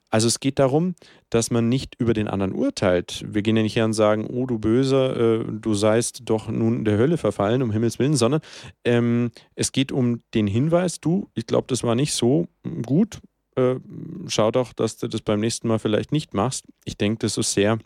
Also 0.09 0.27
es 0.27 0.39
geht 0.39 0.59
darum, 0.59 0.95
dass 1.33 1.49
man 1.49 1.67
nicht 1.67 1.95
über 1.97 2.13
den 2.13 2.27
anderen 2.27 2.53
urteilt. 2.53 3.25
Wir 3.27 3.41
gehen 3.41 3.57
ja 3.57 3.63
nicht 3.63 3.75
her 3.75 3.85
und 3.85 3.93
sagen, 3.93 4.27
oh 4.27 4.45
du 4.45 4.59
Böser, 4.59 5.39
äh, 5.39 5.45
du 5.49 5.73
seist 5.73 6.21
doch 6.25 6.47
nun 6.47 6.85
der 6.85 6.97
Hölle 6.97 7.17
verfallen, 7.17 7.63
um 7.63 7.71
Himmels 7.71 7.97
Willen, 7.97 8.15
sondern 8.15 8.41
ähm, 8.85 9.31
es 9.55 9.71
geht 9.71 9.91
um 9.91 10.21
den 10.35 10.45
Hinweis, 10.45 10.99
du, 10.99 11.29
ich 11.33 11.47
glaube, 11.47 11.65
das 11.67 11.83
war 11.83 11.95
nicht 11.95 12.13
so 12.13 12.47
gut, 12.85 13.19
äh, 13.55 13.75
schau 14.27 14.51
doch, 14.51 14.73
dass 14.73 14.97
du 14.97 15.07
das 15.07 15.21
beim 15.21 15.39
nächsten 15.39 15.67
Mal 15.67 15.79
vielleicht 15.79 16.11
nicht 16.11 16.35
machst. 16.35 16.65
Ich 16.85 16.97
denke, 16.97 17.19
das 17.19 17.37
ist 17.37 17.53
sehr 17.53 17.79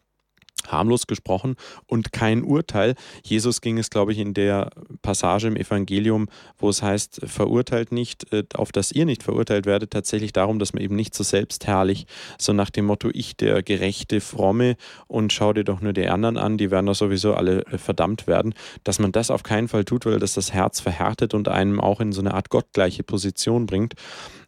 harmlos 0.67 1.07
gesprochen 1.07 1.55
und 1.85 2.11
kein 2.11 2.43
Urteil. 2.43 2.95
Jesus 3.23 3.61
ging 3.61 3.77
es, 3.77 3.89
glaube 3.89 4.11
ich, 4.11 4.19
in 4.19 4.33
der 4.33 4.69
Passage 5.01 5.47
im 5.47 5.55
Evangelium, 5.55 6.27
wo 6.57 6.69
es 6.69 6.81
heißt, 6.81 7.21
verurteilt 7.25 7.91
nicht, 7.91 8.31
äh, 8.31 8.43
auf 8.53 8.71
dass 8.71 8.91
ihr 8.91 9.05
nicht 9.05 9.23
verurteilt 9.23 9.65
werdet, 9.65 9.91
tatsächlich 9.91 10.33
darum, 10.33 10.59
dass 10.59 10.73
man 10.73 10.83
eben 10.83 10.95
nicht 10.95 11.15
so 11.15 11.23
selbstherrlich, 11.23 12.05
so 12.37 12.53
nach 12.53 12.69
dem 12.69 12.85
Motto, 12.85 13.09
ich 13.13 13.35
der 13.35 13.63
gerechte, 13.63 14.21
fromme 14.21 14.75
und 15.07 15.33
schau 15.33 15.53
dir 15.53 15.63
doch 15.63 15.81
nur 15.81 15.93
die 15.93 16.07
anderen 16.07 16.37
an, 16.37 16.57
die 16.57 16.71
werden 16.71 16.85
doch 16.85 16.95
sowieso 16.95 17.33
alle 17.33 17.65
äh, 17.65 17.77
verdammt 17.77 18.27
werden, 18.27 18.53
dass 18.83 18.99
man 18.99 19.11
das 19.11 19.31
auf 19.31 19.43
keinen 19.43 19.67
Fall 19.67 19.85
tut, 19.85 20.05
weil 20.05 20.19
das 20.19 20.33
das 20.33 20.53
Herz 20.53 20.79
verhärtet 20.79 21.33
und 21.33 21.47
einem 21.47 21.79
auch 21.79 21.99
in 21.99 22.11
so 22.11 22.21
eine 22.21 22.33
Art 22.33 22.49
gottgleiche 22.49 23.03
Position 23.03 23.65
bringt. 23.65 23.95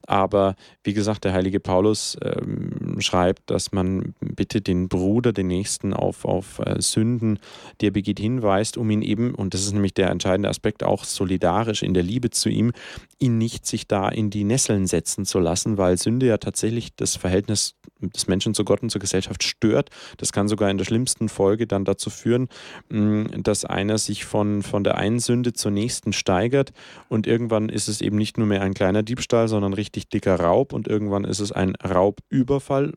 Aber 0.10 0.56
wie 0.84 0.94
gesagt, 0.94 1.24
der 1.24 1.34
heilige 1.34 1.60
Paulus 1.60 2.18
ähm, 2.24 3.00
schreibt, 3.00 3.52
dass 3.52 3.72
man 3.72 4.16
bitte 4.20 4.60
den 4.60 4.90
Bruder, 4.90 5.34
den 5.34 5.46
Nächsten 5.46 5.94
auf, 5.94 6.26
auf 6.26 6.58
äh, 6.66 6.82
Sünden, 6.82 7.38
die 7.80 7.88
er 7.88 7.92
begeht, 7.92 8.20
hinweist, 8.20 8.76
um 8.78 8.90
ihn 8.90 9.04
eben, 9.04 9.36
und 9.36 9.54
das 9.54 9.62
ist 9.62 9.74
nämlich 9.74 9.94
der 9.94 10.10
entscheidende 10.10 10.50
Aspekt, 10.50 10.84
auch 10.84 11.04
solidarisch 11.04 11.84
in 11.84 11.94
der 11.94 12.02
Liebe 12.02 12.32
zu 12.32 12.50
ihm, 12.50 12.72
ihn 13.20 13.38
nicht 13.38 13.66
sich 13.66 13.88
da 13.88 14.10
in 14.10 14.30
die 14.30 14.44
Nesseln 14.44 14.88
setzen 14.88 15.26
zu 15.26 15.40
lassen, 15.40 15.78
weil 15.78 15.98
Sünde 15.98 16.26
ja 16.26 16.38
tatsächlich 16.38 16.96
das 16.96 17.16
Verhältnis 17.16 17.76
des 18.00 18.28
Menschen 18.28 18.54
zu 18.54 18.64
Gott 18.64 18.82
und 18.82 18.90
zur 18.90 19.02
Gesellschaft 19.02 19.44
stört. 19.44 19.90
Das 20.18 20.32
kann 20.32 20.48
sogar 20.48 20.70
in 20.70 20.78
der 20.78 20.86
schlimmsten 20.86 21.28
Folge 21.28 21.68
dann 21.68 21.86
dazu 21.86 22.10
führen, 22.10 22.48
mm, 22.90 23.42
dass 23.44 23.66
einer 23.66 23.98
sich 23.98 24.26
von, 24.26 24.64
von 24.64 24.84
der 24.84 24.98
einen 24.98 25.20
Sünde 25.20 25.54
zur 25.54 25.72
nächsten 25.72 26.14
steigert 26.14 26.72
und 27.10 27.28
irgendwann 27.28 27.70
ist 27.70 27.90
es 27.90 28.02
eben 28.02 28.18
nicht 28.18 28.38
nur 28.38 28.48
mehr 28.48 28.62
ein 28.62 28.74
kleiner 28.74 29.04
Diebstahl, 29.04 29.48
sondern 29.48 29.74
richtig 29.74 30.10
dicker 30.10 30.40
Raub 30.40 30.72
und 30.72 30.88
irgendwann 30.88 31.26
ist 31.26 31.40
es 31.40 31.52
ein 31.52 31.76
Raubüberfall 31.76 32.94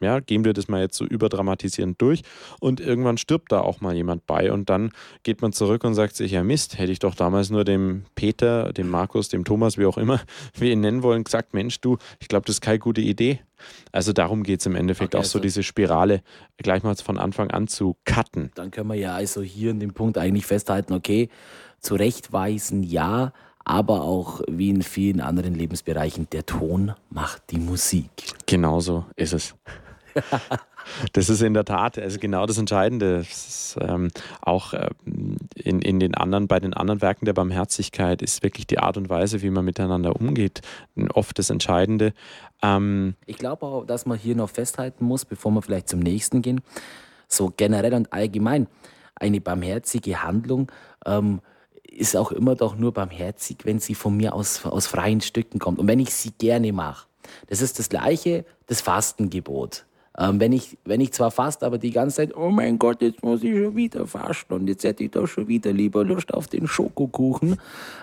ja, 0.00 0.20
gehen 0.20 0.44
wir 0.44 0.52
das 0.52 0.68
mal 0.68 0.80
jetzt 0.80 0.96
so 0.96 1.04
überdramatisierend 1.04 2.00
durch 2.00 2.22
und 2.60 2.80
irgendwann 2.80 3.18
stirbt 3.18 3.52
da 3.52 3.60
auch 3.60 3.80
mal 3.80 3.94
jemand 3.94 4.26
bei 4.26 4.52
und 4.52 4.70
dann 4.70 4.90
geht 5.22 5.42
man 5.42 5.52
zurück 5.52 5.84
und 5.84 5.94
sagt 5.94 6.16
sich, 6.16 6.32
ja 6.32 6.42
Mist, 6.42 6.78
hätte 6.78 6.92
ich 6.92 6.98
doch 6.98 7.14
damals 7.14 7.50
nur 7.50 7.64
dem 7.64 8.04
Peter, 8.14 8.72
dem 8.72 8.88
Markus, 8.88 9.28
dem 9.28 9.44
Thomas, 9.44 9.78
wie 9.78 9.86
auch 9.86 9.98
immer 9.98 10.20
wir 10.54 10.72
ihn 10.72 10.80
nennen 10.80 11.02
wollen, 11.02 11.24
gesagt, 11.24 11.54
Mensch, 11.54 11.80
du, 11.80 11.98
ich 12.18 12.28
glaube, 12.28 12.46
das 12.46 12.56
ist 12.56 12.60
keine 12.60 12.78
gute 12.78 13.00
Idee. 13.00 13.40
Also 13.92 14.12
darum 14.12 14.42
geht 14.42 14.60
es 14.60 14.66
im 14.66 14.74
Endeffekt 14.74 15.14
okay, 15.14 15.20
auch 15.20 15.24
so 15.24 15.38
also 15.38 15.42
diese 15.42 15.62
Spirale 15.62 16.22
gleich 16.56 16.82
mal 16.82 16.96
von 16.96 17.18
Anfang 17.18 17.50
an 17.50 17.68
zu 17.68 17.96
cutten. 18.04 18.50
Dann 18.54 18.70
können 18.70 18.88
wir 18.88 18.96
ja 18.96 19.14
also 19.14 19.42
hier 19.42 19.70
in 19.70 19.80
dem 19.80 19.92
Punkt 19.92 20.18
eigentlich 20.18 20.46
festhalten, 20.46 20.94
okay, 20.94 21.28
zurechtweisen 21.80 22.82
ja, 22.82 23.32
aber 23.64 24.02
auch 24.02 24.40
wie 24.48 24.70
in 24.70 24.82
vielen 24.82 25.20
anderen 25.20 25.54
Lebensbereichen, 25.54 26.28
der 26.30 26.46
Ton 26.46 26.94
macht 27.10 27.42
die 27.50 27.58
Musik. 27.58 28.10
Genauso 28.46 29.04
ist 29.16 29.32
es. 29.32 29.54
Das 31.12 31.28
ist 31.28 31.42
in 31.42 31.54
der 31.54 31.64
Tat 31.64 31.98
also 31.98 32.18
genau 32.18 32.46
das 32.46 32.58
Entscheidende. 32.58 33.18
Das 33.18 33.28
ist, 33.28 33.78
ähm, 33.80 34.10
auch 34.40 34.72
ähm, 34.72 35.36
in, 35.54 35.80
in 35.82 36.00
den 36.00 36.14
anderen, 36.14 36.48
bei 36.48 36.58
den 36.58 36.74
anderen 36.74 37.00
Werken 37.00 37.26
der 37.26 37.32
Barmherzigkeit 37.32 38.22
ist 38.22 38.42
wirklich 38.42 38.66
die 38.66 38.78
Art 38.78 38.96
und 38.96 39.08
Weise, 39.08 39.42
wie 39.42 39.50
man 39.50 39.64
miteinander 39.64 40.16
umgeht, 40.16 40.62
oft 41.14 41.38
das 41.38 41.50
Entscheidende. 41.50 42.12
Ähm, 42.62 43.14
ich 43.26 43.38
glaube 43.38 43.66
auch, 43.66 43.84
dass 43.84 44.06
man 44.06 44.18
hier 44.18 44.34
noch 44.34 44.50
festhalten 44.50 45.04
muss, 45.04 45.24
bevor 45.24 45.52
wir 45.52 45.62
vielleicht 45.62 45.88
zum 45.88 46.00
nächsten 46.00 46.42
gehen, 46.42 46.60
so 47.28 47.52
generell 47.56 47.94
und 47.94 48.12
allgemein, 48.12 48.66
eine 49.14 49.40
barmherzige 49.40 50.22
Handlung 50.22 50.72
ähm, 51.06 51.40
ist 51.82 52.16
auch 52.16 52.32
immer 52.32 52.54
doch 52.54 52.76
nur 52.76 52.92
barmherzig, 52.92 53.58
wenn 53.64 53.78
sie 53.78 53.94
von 53.94 54.16
mir 54.16 54.34
aus, 54.34 54.64
aus 54.64 54.86
freien 54.86 55.20
Stücken 55.20 55.58
kommt 55.58 55.78
und 55.78 55.88
wenn 55.88 56.00
ich 56.00 56.14
sie 56.14 56.32
gerne 56.32 56.72
mache. 56.72 57.06
Das 57.48 57.60
ist 57.60 57.78
das 57.78 57.88
gleiche, 57.88 58.44
das 58.66 58.80
Fastengebot. 58.80 59.84
Ähm, 60.18 60.40
wenn, 60.40 60.52
ich, 60.52 60.76
wenn 60.84 61.00
ich 61.00 61.12
zwar 61.12 61.30
fast, 61.30 61.62
aber 61.62 61.78
die 61.78 61.92
ganze 61.92 62.16
Zeit, 62.16 62.36
oh 62.36 62.50
mein 62.50 62.78
Gott, 62.78 63.00
jetzt 63.00 63.22
muss 63.22 63.42
ich 63.42 63.56
schon 63.56 63.76
wieder 63.76 64.06
fasten 64.06 64.54
und 64.54 64.66
jetzt 64.66 64.82
hätte 64.82 65.04
ich 65.04 65.12
doch 65.12 65.26
schon 65.26 65.46
wieder 65.46 65.72
lieber 65.72 66.04
Lust 66.04 66.34
auf 66.34 66.48
den 66.48 66.66
Schokokuchen, 66.66 67.60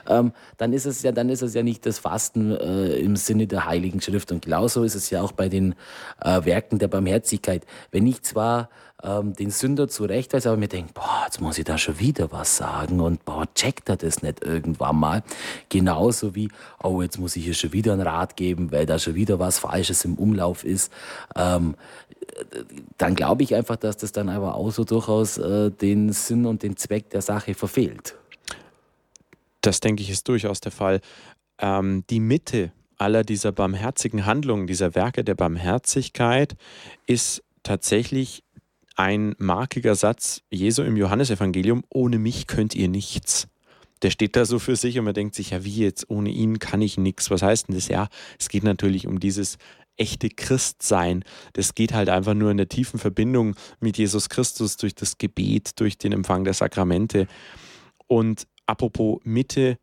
ähm, 0.08 0.32
dann, 0.58 0.72
ist 0.72 0.86
es 0.86 1.04
ja, 1.04 1.12
dann 1.12 1.30
ist 1.30 1.42
es 1.42 1.54
ja 1.54 1.64
nicht 1.64 1.86
das 1.86 2.00
Fasten 2.00 2.52
äh, 2.52 2.98
im 2.98 3.18
Sinne 3.18 3.46
der 3.46 3.66
Heiligen 3.66 4.02
Schrift. 4.02 4.32
Und 4.32 4.46
genauso 4.46 4.84
ist 4.84 4.96
es 4.96 5.10
ja 5.10 5.22
auch 5.22 5.34
bei 5.34 5.50
den 5.50 5.76
äh, 6.22 6.46
Werken 6.46 6.80
der 6.80 6.88
Barmherzigkeit. 6.88 7.66
Wenn 7.92 8.08
ich 8.08 8.22
zwar 8.22 8.70
ähm, 9.04 9.34
den 9.34 9.52
Sünder 9.52 9.88
zurechtweise, 9.88 10.50
aber 10.50 10.58
mir 10.58 10.68
denke, 10.68 10.94
boah, 10.94 11.24
jetzt 11.26 11.40
muss 11.40 11.58
ich 11.58 11.66
da 11.66 11.78
schon 11.78 12.00
wieder 12.00 12.32
was 12.32 12.58
sagen 12.58 13.00
und 13.00 13.24
boah, 13.26 13.46
checkt 13.54 13.90
er 13.90 13.98
das 13.98 14.24
nicht 14.24 14.44
irgendwann 14.44 14.96
mal. 14.96 15.24
Genauso 15.70 16.34
wie, 16.36 16.50
oh, 16.84 17.02
jetzt 17.02 17.20
muss 17.20 17.36
ich 17.36 17.46
hier 17.46 17.54
schon 17.54 17.74
wieder 17.74 17.94
einen 17.94 18.02
Rat 18.02 18.36
geben, 18.36 18.72
weil 18.72 18.86
da 18.86 18.98
schon 18.98 19.16
wieder 19.16 19.40
was 19.40 19.60
Falsches 19.60 20.04
im 20.06 20.16
Umlauf 20.16 20.64
ist. 20.64 20.92
Ähm, 21.36 21.76
dann 22.98 23.16
glaube 23.16 23.44
ich 23.44 23.56
einfach, 23.56 23.76
dass 23.76 23.98
das 23.98 24.12
dann 24.12 24.30
aber 24.30 24.56
auch 24.56 24.72
so 24.72 24.84
durchaus 24.84 25.38
äh, 25.38 25.72
den 25.72 26.12
Sinn 26.12 26.46
und 26.46 26.64
den 26.64 26.76
Zweck 26.78 27.10
der 27.12 27.22
Sache 27.22 27.54
verfehlt. 27.54 28.16
Das 29.62 29.80
denke 29.80 30.02
ich 30.02 30.10
ist 30.10 30.28
durchaus 30.28 30.60
der 30.60 30.72
Fall. 30.72 31.02
Ähm, 31.60 32.04
die 32.10 32.20
Mitte 32.20 32.72
aller 32.98 33.24
dieser 33.24 33.52
barmherzigen 33.52 34.26
Handlungen, 34.26 34.68
dieser 34.68 34.96
Werke 34.96 35.24
der 35.24 35.36
Barmherzigkeit 35.36 36.56
ist 37.06 37.44
tatsächlich 37.64 38.44
ein 38.98 39.36
markiger 39.38 39.96
Satz 39.96 40.42
Jesu 40.50 40.82
im 40.84 40.98
Johannesevangelium, 40.98 41.84
ohne 41.90 42.20
mich 42.20 42.48
könnt 42.48 42.76
ihr 42.76 42.90
nichts. 42.90 43.48
Der 44.02 44.10
steht 44.10 44.36
da 44.36 44.46
so 44.46 44.60
für 44.60 44.76
sich 44.76 45.00
und 45.00 45.06
man 45.06 45.14
denkt 45.14 45.36
sich, 45.36 45.52
ja, 45.52 45.64
wie 45.64 45.78
jetzt, 45.78 46.10
ohne 46.10 46.30
ihn 46.30 46.60
kann 46.60 46.82
ich 46.82 46.98
nichts. 46.98 47.32
Was 47.32 47.42
heißt 47.42 47.70
denn 47.70 47.76
das? 47.76 47.88
Ja, 47.88 48.10
es 48.38 48.50
geht 48.50 48.64
natürlich 48.64 49.08
um 49.08 49.20
dieses 49.20 49.58
echte 49.96 50.30
Christsein. 50.30 51.24
Das 51.54 51.74
geht 51.74 51.94
halt 51.94 52.10
einfach 52.10 52.34
nur 52.34 52.52
in 52.52 52.58
der 52.58 52.70
tiefen 52.70 53.00
Verbindung 53.00 53.56
mit 53.80 53.98
Jesus 53.98 54.30
Christus 54.30 54.78
durch 54.78 54.94
das 54.94 55.18
Gebet, 55.18 55.80
durch 55.80 55.98
den 55.98 56.12
Empfang 56.12 56.44
der 56.44 56.54
Sakramente. 56.54 57.28
Und 58.08 58.48
apropos 58.66 59.20
Mitte 59.24 59.78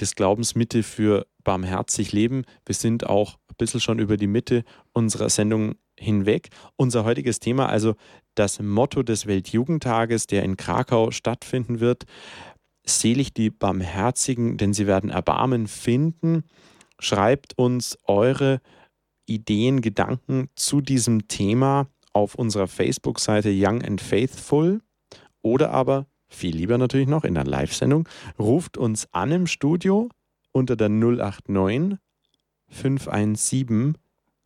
des 0.00 0.14
Glaubens, 0.14 0.54
Mitte 0.54 0.82
für 0.82 1.26
barmherzig 1.44 2.12
leben. 2.12 2.44
Wir 2.66 2.74
sind 2.74 3.06
auch 3.06 3.34
ein 3.48 3.56
bisschen 3.58 3.80
schon 3.80 3.98
über 3.98 4.16
die 4.16 4.26
Mitte 4.26 4.64
unserer 4.92 5.30
Sendung 5.30 5.76
hinweg. 6.00 6.48
Unser 6.76 7.04
heutiges 7.04 7.38
Thema, 7.40 7.68
also 7.68 7.94
das 8.34 8.60
Motto 8.60 9.02
des 9.02 9.26
Weltjugendtages, 9.26 10.26
der 10.26 10.42
in 10.42 10.56
Krakau 10.56 11.10
stattfinden 11.10 11.80
wird. 11.80 12.04
Selig 12.84 13.34
die 13.34 13.50
Barmherzigen, 13.50 14.56
denn 14.56 14.72
sie 14.72 14.86
werden 14.86 15.10
Erbarmen 15.10 15.68
finden. 15.68 16.44
Schreibt 16.98 17.56
uns 17.56 17.98
eure 18.06 18.60
Ideen, 19.26 19.80
Gedanken 19.80 20.48
zu 20.56 20.80
diesem 20.80 21.28
Thema 21.28 21.86
auf 22.12 22.34
unserer 22.34 22.66
Facebook-Seite 22.66 23.50
Young 23.54 23.82
and 23.82 24.00
Faithful 24.00 24.80
oder 25.42 25.70
aber 25.70 26.06
viel 26.28 26.56
lieber 26.56 26.78
natürlich 26.78 27.08
noch 27.08 27.24
in 27.24 27.34
der 27.34 27.44
Live-Sendung. 27.44 28.08
Ruft 28.38 28.76
uns 28.76 29.08
an 29.12 29.32
im 29.32 29.46
Studio 29.46 30.08
unter 30.52 30.76
der 30.76 30.88
089 30.88 31.98
517 32.68 33.98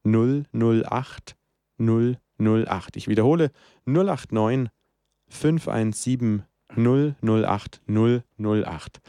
008 0.04 1.36
008. 1.78 2.96
Ich 2.96 3.08
wiederhole 3.08 3.50
089 3.86 4.70
517 5.28 6.44
008 6.76 7.80
008. 7.86 9.00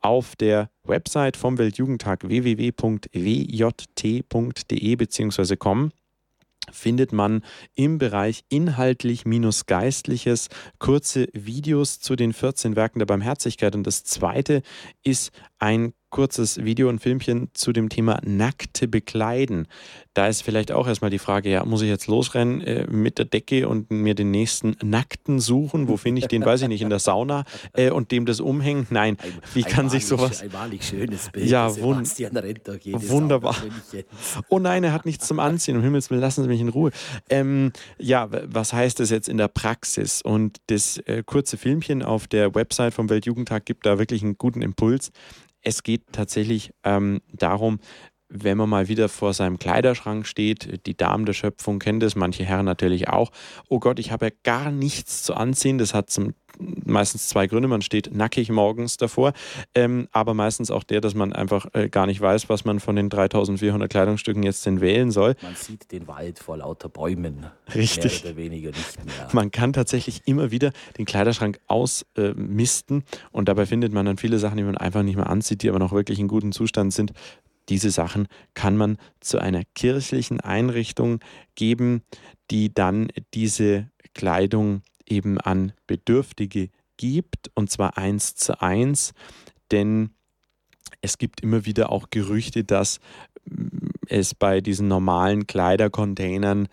Auf 0.00 0.36
der 0.36 0.70
Website 0.84 1.36
vom 1.36 1.58
Weltjugendtag 1.58 2.28
www.wjt.de 2.28 3.02
bzw. 4.96 5.56
com 5.56 5.90
findet 6.70 7.12
man 7.12 7.42
im 7.74 7.98
Bereich 7.98 8.44
inhaltlich-geistliches 8.50 10.48
kurze 10.78 11.28
Videos 11.32 11.98
zu 12.00 12.14
den 12.14 12.32
14 12.34 12.76
Werken 12.76 12.98
der 12.98 13.06
Barmherzigkeit. 13.06 13.74
Und 13.74 13.86
das 13.86 14.04
zweite 14.04 14.60
ist 15.02 15.32
ein 15.58 15.94
kurzes 16.10 16.64
Video 16.64 16.88
und 16.88 17.00
Filmchen 17.00 17.48
zu 17.52 17.72
dem 17.72 17.88
Thema 17.88 18.20
nackte 18.24 18.88
Bekleiden. 18.88 19.66
Da 20.14 20.26
ist 20.26 20.42
vielleicht 20.42 20.72
auch 20.72 20.86
erstmal 20.86 21.10
die 21.10 21.18
Frage, 21.18 21.50
ja, 21.50 21.64
muss 21.64 21.82
ich 21.82 21.88
jetzt 21.88 22.06
losrennen 22.06 22.60
äh, 22.62 22.86
mit 22.90 23.18
der 23.18 23.24
Decke 23.26 23.68
und 23.68 23.90
mir 23.90 24.14
den 24.14 24.30
nächsten 24.30 24.76
Nackten 24.82 25.38
suchen? 25.38 25.88
Wo 25.88 25.96
finde 25.96 26.20
ich 26.20 26.26
den? 26.26 26.44
Weiß 26.44 26.62
ich 26.62 26.68
nicht, 26.68 26.82
in 26.82 26.90
der 26.90 26.98
Sauna 26.98 27.44
äh, 27.74 27.90
und 27.90 28.10
dem 28.10 28.26
das 28.26 28.40
umhängen? 28.40 28.86
Nein, 28.90 29.16
wie 29.54 29.62
kann 29.62 29.86
ein 29.86 29.90
sich 29.90 30.06
sowas... 30.06 30.42
Ein 30.42 30.52
wahrlich 30.52 30.84
schönes 30.84 31.30
Bild. 31.30 31.48
Ja, 31.48 31.76
wun 31.76 32.02
wunderbar. 32.04 33.56
Oh 34.48 34.58
nein, 34.58 34.84
er 34.84 34.92
hat 34.92 35.06
nichts 35.06 35.26
zum 35.26 35.38
Anziehen. 35.38 35.76
Um 35.76 35.82
Himmels 35.82 36.10
Willen, 36.10 36.20
lassen 36.20 36.42
Sie 36.42 36.48
mich 36.48 36.60
in 36.60 36.68
Ruhe. 36.68 36.90
Ähm, 37.28 37.72
ja, 37.98 38.28
was 38.30 38.72
heißt 38.72 39.00
das 39.00 39.10
jetzt 39.10 39.28
in 39.28 39.36
der 39.36 39.48
Praxis? 39.48 40.22
Und 40.22 40.58
das 40.66 40.98
äh, 40.98 41.22
kurze 41.24 41.56
Filmchen 41.56 42.02
auf 42.02 42.26
der 42.26 42.54
Website 42.54 42.94
vom 42.94 43.08
Weltjugendtag 43.10 43.66
gibt 43.66 43.86
da 43.86 43.98
wirklich 43.98 44.22
einen 44.22 44.38
guten 44.38 44.62
Impuls. 44.62 45.12
Es 45.62 45.82
geht 45.82 46.12
tatsächlich 46.12 46.72
ähm, 46.84 47.20
darum, 47.32 47.78
wenn 48.28 48.58
man 48.58 48.68
mal 48.68 48.88
wieder 48.88 49.08
vor 49.08 49.32
seinem 49.32 49.58
Kleiderschrank 49.58 50.26
steht, 50.26 50.86
die 50.86 50.96
Damen 50.96 51.24
der 51.24 51.32
Schöpfung 51.32 51.78
kennen 51.78 52.00
das, 52.00 52.14
manche 52.14 52.44
Herren 52.44 52.66
natürlich 52.66 53.08
auch. 53.08 53.30
Oh 53.68 53.78
Gott, 53.78 53.98
ich 53.98 54.12
habe 54.12 54.26
ja 54.26 54.32
gar 54.44 54.70
nichts 54.70 55.22
zu 55.22 55.34
anziehen. 55.34 55.78
Das 55.78 55.94
hat 55.94 56.10
zum, 56.10 56.34
meistens 56.58 57.28
zwei 57.28 57.46
Gründe. 57.46 57.68
Man 57.68 57.80
steht 57.80 58.14
nackig 58.14 58.50
morgens 58.50 58.98
davor, 58.98 59.32
ähm, 59.74 60.08
aber 60.12 60.34
meistens 60.34 60.70
auch 60.70 60.84
der, 60.84 61.00
dass 61.00 61.14
man 61.14 61.32
einfach 61.32 61.66
äh, 61.72 61.88
gar 61.88 62.06
nicht 62.06 62.20
weiß, 62.20 62.48
was 62.50 62.64
man 62.64 62.80
von 62.80 62.96
den 62.96 63.08
3400 63.08 63.90
Kleidungsstücken 63.90 64.42
jetzt 64.42 64.66
denn 64.66 64.80
wählen 64.80 65.10
soll. 65.10 65.34
Man 65.42 65.54
sieht 65.54 65.90
den 65.90 66.06
Wald 66.06 66.38
vor 66.38 66.58
lauter 66.58 66.90
Bäumen. 66.90 67.46
Richtig. 67.74 68.24
Mehr 68.24 68.32
oder 68.32 68.42
weniger 68.42 68.68
nicht 68.70 69.04
mehr. 69.06 69.28
Man 69.32 69.50
kann 69.50 69.72
tatsächlich 69.72 70.22
immer 70.26 70.50
wieder 70.50 70.72
den 70.98 71.06
Kleiderschrank 71.06 71.60
ausmisten 71.66 72.98
äh, 73.00 73.26
und 73.32 73.48
dabei 73.48 73.64
findet 73.64 73.92
man 73.92 74.04
dann 74.04 74.18
viele 74.18 74.38
Sachen, 74.38 74.58
die 74.58 74.64
man 74.64 74.76
einfach 74.76 75.02
nicht 75.02 75.16
mehr 75.16 75.30
anzieht, 75.30 75.62
die 75.62 75.70
aber 75.70 75.78
noch 75.78 75.92
wirklich 75.92 76.18
in 76.18 76.28
gutem 76.28 76.52
Zustand 76.52 76.92
sind. 76.92 77.12
Diese 77.68 77.90
Sachen 77.90 78.28
kann 78.54 78.76
man 78.76 78.98
zu 79.20 79.38
einer 79.38 79.62
kirchlichen 79.74 80.40
Einrichtung 80.40 81.20
geben, 81.54 82.02
die 82.50 82.72
dann 82.72 83.08
diese 83.34 83.90
Kleidung 84.14 84.82
eben 85.06 85.38
an 85.38 85.72
Bedürftige 85.86 86.70
gibt, 86.96 87.50
und 87.54 87.70
zwar 87.70 87.98
eins 87.98 88.34
zu 88.34 88.60
eins, 88.60 89.12
denn 89.70 90.10
es 91.00 91.18
gibt 91.18 91.40
immer 91.42 91.64
wieder 91.64 91.92
auch 91.92 92.08
Gerüchte, 92.10 92.64
dass 92.64 93.00
es 94.08 94.34
bei 94.34 94.60
diesen 94.60 94.88
normalen 94.88 95.46
Kleidercontainern 95.46 96.68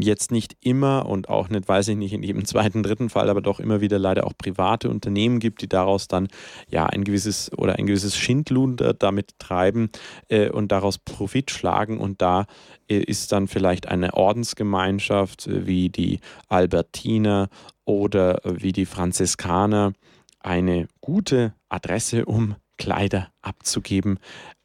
jetzt 0.00 0.32
nicht 0.32 0.56
immer 0.60 1.06
und 1.06 1.28
auch 1.28 1.48
nicht, 1.48 1.68
weiß 1.68 1.88
ich 1.88 1.96
nicht, 1.96 2.12
in 2.12 2.22
jedem 2.22 2.44
zweiten, 2.46 2.82
dritten 2.82 3.10
Fall, 3.10 3.30
aber 3.30 3.40
doch 3.40 3.60
immer 3.60 3.80
wieder 3.80 3.98
leider 3.98 4.26
auch 4.26 4.32
private 4.36 4.90
Unternehmen 4.90 5.38
gibt, 5.38 5.62
die 5.62 5.68
daraus 5.68 6.08
dann 6.08 6.28
ja 6.68 6.86
ein 6.86 7.04
gewisses 7.04 7.50
oder 7.56 7.76
ein 7.76 7.86
gewisses 7.86 8.16
Schindluder 8.16 8.94
damit 8.94 9.38
treiben 9.38 9.90
äh, 10.28 10.50
und 10.50 10.72
daraus 10.72 10.98
Profit 10.98 11.50
schlagen. 11.50 11.98
Und 11.98 12.20
da 12.22 12.46
äh, 12.88 12.98
ist 12.98 13.32
dann 13.32 13.48
vielleicht 13.48 13.88
eine 13.88 14.14
Ordensgemeinschaft 14.14 15.46
äh, 15.46 15.66
wie 15.66 15.88
die 15.88 16.20
Albertiner 16.48 17.48
oder 17.84 18.44
äh, 18.44 18.62
wie 18.62 18.72
die 18.72 18.86
Franziskaner 18.86 19.92
eine 20.40 20.88
gute 21.00 21.54
Adresse, 21.68 22.24
um 22.24 22.56
Kleider 22.78 23.28
abzugeben. 23.42 24.18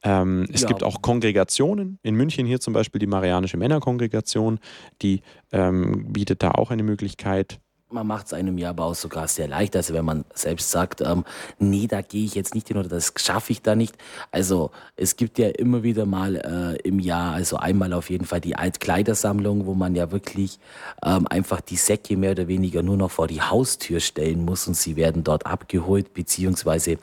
Ähm, 0.03 0.47
es 0.53 0.61
ja. 0.61 0.67
gibt 0.67 0.83
auch 0.83 1.01
Kongregationen, 1.01 1.99
in 2.03 2.15
München 2.15 2.45
hier 2.45 2.59
zum 2.59 2.73
Beispiel 2.73 2.99
die 2.99 3.07
Marianische 3.07 3.57
Männerkongregation, 3.57 4.59
die 5.01 5.21
ähm, 5.51 6.11
bietet 6.13 6.43
da 6.43 6.51
auch 6.51 6.71
eine 6.71 6.83
Möglichkeit. 6.83 7.59
Man 7.93 8.07
macht 8.07 8.25
es 8.25 8.33
einem 8.33 8.57
ja 8.57 8.71
aber 8.71 8.85
auch 8.85 8.95
sogar 8.95 9.27
sehr 9.27 9.47
leicht. 9.47 9.75
Also 9.75 9.93
wenn 9.93 10.03
man 10.03 10.25
selbst 10.33 10.71
sagt, 10.71 11.01
ähm, 11.01 11.23
nee, 11.59 11.85
da 11.85 12.01
gehe 12.01 12.25
ich 12.25 12.33
jetzt 12.33 12.55
nicht 12.55 12.67
hin 12.67 12.77
oder 12.77 12.89
das 12.89 13.13
schaffe 13.17 13.51
ich 13.51 13.61
da 13.61 13.75
nicht. 13.75 13.95
Also 14.31 14.71
es 14.95 15.15
gibt 15.15 15.37
ja 15.37 15.49
immer 15.49 15.83
wieder 15.83 16.07
mal 16.07 16.35
äh, 16.35 16.87
im 16.87 16.99
Jahr, 16.99 17.33
also 17.33 17.57
einmal 17.57 17.93
auf 17.93 18.09
jeden 18.09 18.25
Fall 18.25 18.41
die 18.41 18.55
Altkleidersammlung, 18.55 19.67
wo 19.67 19.75
man 19.75 19.93
ja 19.93 20.11
wirklich 20.11 20.59
ähm, 21.05 21.27
einfach 21.27 21.61
die 21.61 21.75
Säcke 21.75 22.17
mehr 22.17 22.31
oder 22.31 22.47
weniger 22.47 22.81
nur 22.81 22.97
noch 22.97 23.11
vor 23.11 23.27
die 23.27 23.43
Haustür 23.43 23.99
stellen 23.99 24.43
muss 24.43 24.67
und 24.67 24.75
sie 24.75 24.95
werden 24.95 25.23
dort 25.23 25.45
abgeholt, 25.45 26.15
beziehungsweise 26.15 26.97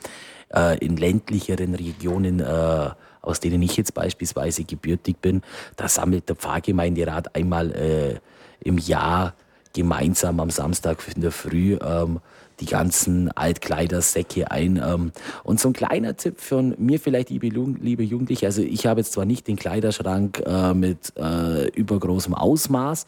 äh, 0.53 0.77
in 0.77 0.97
ländlicheren 0.97 1.75
Regionen, 1.75 2.39
äh, 2.39 2.89
aus 3.21 3.39
denen 3.39 3.61
ich 3.61 3.77
jetzt 3.77 3.93
beispielsweise 3.93 4.63
gebürtig 4.63 5.17
bin, 5.21 5.41
da 5.75 5.87
sammelt 5.87 6.29
der 6.29 6.35
Pfarrgemeinderat 6.35 7.35
einmal 7.35 7.71
äh, 7.71 8.19
im 8.63 8.77
Jahr 8.77 9.33
gemeinsam 9.73 10.39
am 10.39 10.49
Samstag 10.49 10.99
in 11.15 11.21
der 11.21 11.31
Früh 11.31 11.77
ähm, 11.81 12.19
die 12.59 12.65
ganzen 12.65 13.31
Altkleidersäcke 13.31 14.51
ein. 14.51 14.81
Ähm, 14.83 15.11
und 15.43 15.59
so 15.59 15.69
ein 15.69 15.73
kleiner 15.73 16.15
Tipp 16.15 16.39
von 16.39 16.75
mir 16.77 16.99
vielleicht, 16.99 17.29
liebe, 17.29 17.47
liebe 17.47 18.03
Jugendliche, 18.03 18.45
also 18.45 18.61
ich 18.61 18.85
habe 18.85 19.01
jetzt 19.01 19.13
zwar 19.13 19.25
nicht 19.25 19.47
den 19.47 19.55
Kleiderschrank 19.55 20.43
äh, 20.45 20.73
mit 20.73 21.13
äh, 21.17 21.67
übergroßem 21.69 22.33
Ausmaß, 22.33 23.05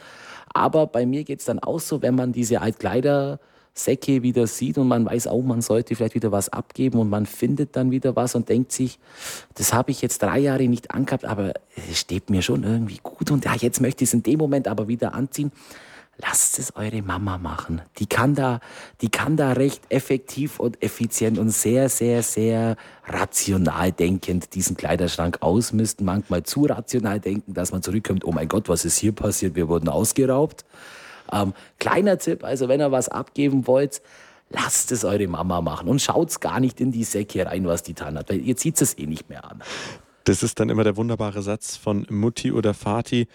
aber 0.53 0.87
bei 0.87 1.05
mir 1.05 1.23
geht 1.23 1.39
es 1.39 1.45
dann 1.45 1.59
auch 1.59 1.79
so, 1.79 2.01
wenn 2.01 2.15
man 2.15 2.31
diese 2.31 2.61
Altkleider 2.61 3.39
Säcke 3.73 4.21
wieder 4.21 4.45
sieht 4.45 4.77
und 4.77 4.87
man 4.87 5.05
weiß 5.05 5.27
auch, 5.27 5.41
man 5.41 5.61
sollte 5.61 5.95
vielleicht 5.95 6.13
wieder 6.13 6.31
was 6.31 6.49
abgeben 6.49 6.99
und 6.99 7.09
man 7.09 7.25
findet 7.25 7.75
dann 7.75 7.89
wieder 7.89 8.15
was 8.15 8.35
und 8.35 8.47
denkt 8.49 8.71
sich, 8.71 8.99
das 9.55 9.73
habe 9.73 9.89
ich 9.89 10.01
jetzt 10.01 10.21
drei 10.21 10.39
Jahre 10.39 10.67
nicht 10.67 10.91
angehabt, 10.91 11.25
aber 11.25 11.53
es 11.89 11.99
steht 11.99 12.29
mir 12.29 12.43
schon 12.43 12.63
irgendwie 12.63 12.99
gut 13.01 13.31
und 13.31 13.45
ja, 13.45 13.55
jetzt 13.55 13.81
möchte 13.81 14.03
ich 14.03 14.11
es 14.11 14.13
in 14.13 14.21
dem 14.21 14.37
Moment 14.37 14.67
aber 14.67 14.87
wieder 14.87 15.13
anziehen. 15.15 15.51
Lasst 16.17 16.59
es 16.59 16.75
eure 16.75 17.01
Mama 17.01 17.39
machen. 17.39 17.81
Die 17.97 18.05
kann 18.05 18.35
da, 18.35 18.59
die 19.01 19.09
kann 19.09 19.35
da 19.35 19.53
recht 19.53 19.81
effektiv 19.89 20.59
und 20.59 20.83
effizient 20.83 21.39
und 21.39 21.49
sehr, 21.49 21.89
sehr, 21.89 22.21
sehr 22.21 22.75
rational 23.07 23.91
denkend 23.91 24.53
diesen 24.53 24.77
Kleiderschrank 24.77 25.39
ausmisten. 25.41 26.05
Manchmal 26.05 26.43
zu 26.43 26.65
rational 26.65 27.19
denken, 27.19 27.55
dass 27.55 27.71
man 27.71 27.81
zurückkommt, 27.81 28.25
oh 28.25 28.31
mein 28.31 28.47
Gott, 28.47 28.69
was 28.69 28.85
ist 28.85 28.99
hier 28.99 29.11
passiert? 29.11 29.55
Wir 29.55 29.67
wurden 29.67 29.89
ausgeraubt. 29.89 30.65
Ähm, 31.33 31.53
kleiner 31.79 32.17
Tipp, 32.17 32.43
also 32.43 32.67
wenn 32.67 32.79
ihr 32.79 32.91
was 32.91 33.09
abgeben 33.09 33.67
wollt, 33.67 34.01
lasst 34.49 34.91
es 34.91 35.03
eure 35.03 35.27
Mama 35.27 35.61
machen 35.61 35.89
und 35.89 36.01
schaut 36.01 36.39
gar 36.39 36.59
nicht 36.59 36.79
in 36.79 36.91
die 36.91 37.03
Säcke 37.03 37.45
rein, 37.45 37.65
was 37.65 37.83
die 37.83 37.93
getan 37.93 38.17
hat, 38.17 38.29
weil 38.29 38.41
ihr 38.41 38.55
zieht 38.55 38.79
es 38.81 38.97
eh 38.97 39.05
nicht 39.05 39.29
mehr 39.29 39.49
an. 39.49 39.63
Das 40.25 40.43
ist 40.43 40.59
dann 40.59 40.69
immer 40.69 40.83
der 40.83 40.95
wunderbare 40.95 41.41
Satz 41.41 41.75
von 41.75 42.05
Mutti 42.09 42.51
oder 42.51 42.73
Vati. 42.73 43.27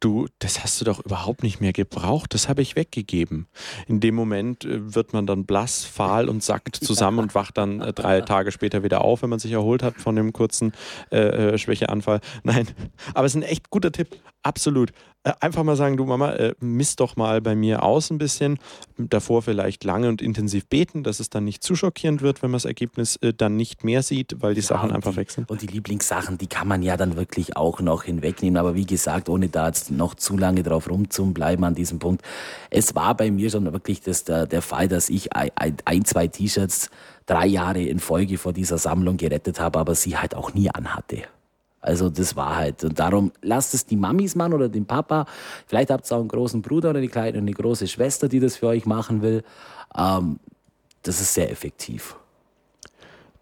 du, 0.00 0.26
das 0.40 0.64
hast 0.64 0.80
du 0.80 0.84
doch 0.84 1.04
überhaupt 1.04 1.44
nicht 1.44 1.60
mehr 1.60 1.72
gebraucht, 1.72 2.34
das 2.34 2.48
habe 2.48 2.60
ich 2.60 2.74
weggegeben. 2.74 3.46
In 3.86 4.00
dem 4.00 4.16
Moment 4.16 4.64
äh, 4.64 4.94
wird 4.94 5.12
man 5.12 5.26
dann 5.26 5.44
blass, 5.44 5.84
fahl 5.84 6.28
und 6.28 6.42
sackt 6.42 6.74
zusammen 6.74 7.18
und 7.20 7.34
wacht 7.36 7.56
dann 7.58 7.80
äh, 7.80 7.92
drei 7.92 8.20
Tage 8.22 8.50
später 8.50 8.82
wieder 8.82 9.02
auf, 9.02 9.22
wenn 9.22 9.30
man 9.30 9.38
sich 9.38 9.52
erholt 9.52 9.84
hat 9.84 9.94
von 9.98 10.16
dem 10.16 10.32
kurzen 10.32 10.72
äh, 11.12 11.52
äh 11.52 11.58
Schwächeanfall. 11.58 12.20
Nein, 12.42 12.66
aber 13.14 13.26
es 13.26 13.36
ist 13.36 13.42
ein 13.42 13.48
echt 13.48 13.70
guter 13.70 13.92
Tipp, 13.92 14.08
absolut. 14.42 14.92
Äh, 15.24 15.32
einfach 15.38 15.62
mal 15.62 15.76
sagen, 15.76 15.96
du 15.96 16.04
Mama, 16.04 16.32
äh, 16.32 16.54
misst 16.58 16.98
doch 16.98 17.14
mal 17.14 17.40
bei 17.40 17.54
mir 17.54 17.84
aus 17.84 18.10
ein 18.10 18.18
bisschen. 18.18 18.58
Davor 18.98 19.42
vielleicht 19.42 19.84
lange 19.84 20.08
und 20.08 20.20
intensiv 20.20 20.66
beten, 20.66 21.04
dass 21.04 21.20
es 21.20 21.30
dann 21.30 21.44
nicht 21.44 21.62
zu 21.62 21.76
schockierend 21.76 22.22
wird, 22.22 22.42
wenn 22.42 22.50
man 22.50 22.56
das 22.56 22.64
Ergebnis 22.64 23.16
äh, 23.16 23.32
dann 23.32 23.56
nicht 23.56 23.84
mehr 23.84 24.02
sieht, 24.02 24.36
weil 24.40 24.54
die 24.54 24.60
ja, 24.60 24.66
Sachen 24.66 24.90
einfach 24.90 25.12
die, 25.12 25.18
weg 25.18 25.30
sind. 25.30 25.48
Und 25.48 25.62
die 25.62 25.68
Lieblingssachen, 25.68 26.38
die 26.38 26.48
kann 26.48 26.66
man 26.66 26.82
ja 26.82 26.96
dann 26.96 27.16
wirklich 27.16 27.56
auch 27.56 27.80
noch 27.80 28.02
hinwegnehmen. 28.02 28.56
Aber 28.56 28.74
wie 28.74 28.86
gesagt, 28.86 29.28
ohne 29.28 29.48
da 29.48 29.68
jetzt 29.68 29.92
noch 29.92 30.14
zu 30.16 30.36
lange 30.36 30.64
drauf 30.64 30.90
rumzubleiben 30.90 31.64
an 31.64 31.74
diesem 31.74 32.00
Punkt. 32.00 32.22
Es 32.70 32.94
war 32.96 33.16
bei 33.16 33.30
mir 33.30 33.48
schon 33.48 33.72
wirklich 33.72 34.00
das, 34.00 34.24
der, 34.24 34.46
der 34.46 34.62
Fall, 34.62 34.88
dass 34.88 35.08
ich 35.08 35.34
ein, 35.36 35.50
ein 35.84 36.04
zwei 36.04 36.26
T-Shirts 36.26 36.90
drei 37.26 37.46
Jahre 37.46 37.82
in 37.82 38.00
Folge 38.00 38.38
vor 38.38 38.52
dieser 38.52 38.78
Sammlung 38.78 39.18
gerettet 39.18 39.60
habe, 39.60 39.78
aber 39.78 39.94
sie 39.94 40.16
halt 40.16 40.34
auch 40.34 40.52
nie 40.52 40.68
anhatte. 40.70 41.22
Also 41.82 42.08
das 42.08 42.36
war 42.36 42.56
halt. 42.56 42.84
Und 42.84 42.98
darum 42.98 43.32
lasst 43.42 43.74
es 43.74 43.84
die 43.84 43.96
Mamis 43.96 44.36
machen 44.36 44.54
oder 44.54 44.68
den 44.68 44.86
Papa. 44.86 45.26
Vielleicht 45.66 45.90
habt 45.90 46.10
ihr 46.10 46.16
auch 46.16 46.20
einen 46.20 46.28
großen 46.28 46.62
Bruder 46.62 46.90
oder 46.90 46.98
eine 46.98 47.08
kleine 47.08 47.38
eine 47.38 47.52
große 47.52 47.88
Schwester, 47.88 48.28
die 48.28 48.40
das 48.40 48.56
für 48.56 48.68
euch 48.68 48.86
machen 48.86 49.20
will. 49.20 49.42
Ähm, 49.96 50.38
das 51.02 51.20
ist 51.20 51.34
sehr 51.34 51.50
effektiv. 51.50 52.16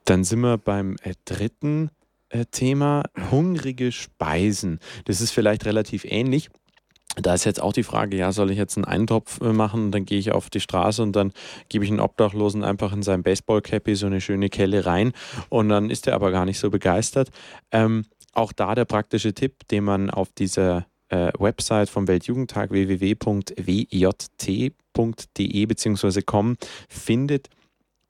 Dann 0.07 0.25
sind 0.25 0.41
wir 0.41 0.57
beim 0.57 0.97
äh, 1.03 1.15
dritten 1.27 1.91
äh, 2.31 2.47
Thema, 2.51 3.03
hungrige 3.31 3.93
Speisen. 3.93 4.81
Das 5.05 5.21
ist 5.21 5.33
vielleicht 5.33 5.67
relativ 5.67 6.05
ähnlich. 6.05 6.49
Da 7.17 7.35
ist 7.35 7.45
jetzt 7.45 7.61
auch 7.61 7.73
die 7.73 7.83
Frage, 7.83 8.17
ja, 8.17 8.33
soll 8.33 8.51
ich 8.51 8.57
jetzt 8.57 8.77
einen 8.77 8.85
Eintopf 8.85 9.41
äh, 9.41 9.53
machen, 9.53 9.91
dann 9.91 10.07
gehe 10.07 10.19
ich 10.19 10.33
auf 10.33 10.49
die 10.49 10.61
Straße 10.61 11.03
und 11.03 11.15
dann 11.15 11.33
gebe 11.69 11.85
ich 11.85 11.91
einen 11.91 12.01
Obdachlosen 12.01 12.65
einfach 12.65 12.93
in 12.93 13.03
sein 13.03 13.23
Baseball-Cappy 13.23 13.97
so 13.97 14.07
eine 14.07 14.21
schöne 14.21 14.49
Kelle 14.49 14.87
rein 14.87 15.13
und 15.49 15.69
dann 15.69 15.91
ist 15.91 16.07
er 16.07 16.15
aber 16.15 16.31
gar 16.31 16.45
nicht 16.45 16.61
so 16.61 16.71
begeistert. 16.71 17.31
Ähm, 17.73 18.05
auch 18.33 18.53
da 18.53 18.75
der 18.75 18.85
praktische 18.85 19.35
Tipp, 19.35 19.67
den 19.69 19.85
man 19.85 20.11
auf 20.11 20.33
dieser 20.33 20.87
äh, 21.09 21.33
Website 21.39 21.91
vom 21.91 22.09
Weltjugendtag 22.09 22.71
www.wjt.de 22.71 23.27
bzw. 25.67 26.23
com 26.23 26.57
findet. 26.89 27.49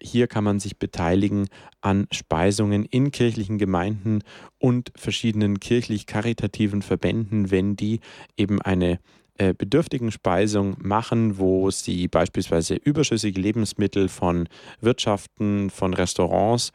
Hier 0.02 0.28
kann 0.28 0.44
man 0.44 0.61
sich 0.61 0.78
beteiligen 0.78 1.48
an 1.83 2.06
Speisungen 2.11 2.87
in 2.87 3.11
kirchlichen 3.11 3.59
Gemeinden 3.59 4.20
und 4.59 4.92
verschiedenen 4.96 5.61
kirchlich-karitativen 5.61 6.80
Verbänden, 6.80 7.50
wenn 7.50 7.76
die 7.76 8.00
eben 8.37 8.62
eine 8.62 8.98
äh, 9.37 9.54
bedürftigen 9.54 10.11
Speisung 10.11 10.76
machen, 10.78 11.38
wo 11.38 11.70
sie 11.70 12.09
beispielsweise 12.09 12.74
überschüssige 12.74 13.40
Lebensmittel 13.40 14.09
von 14.09 14.48
Wirtschaften, 14.80 15.70
von 15.70 15.94
Restaurants 15.94 16.72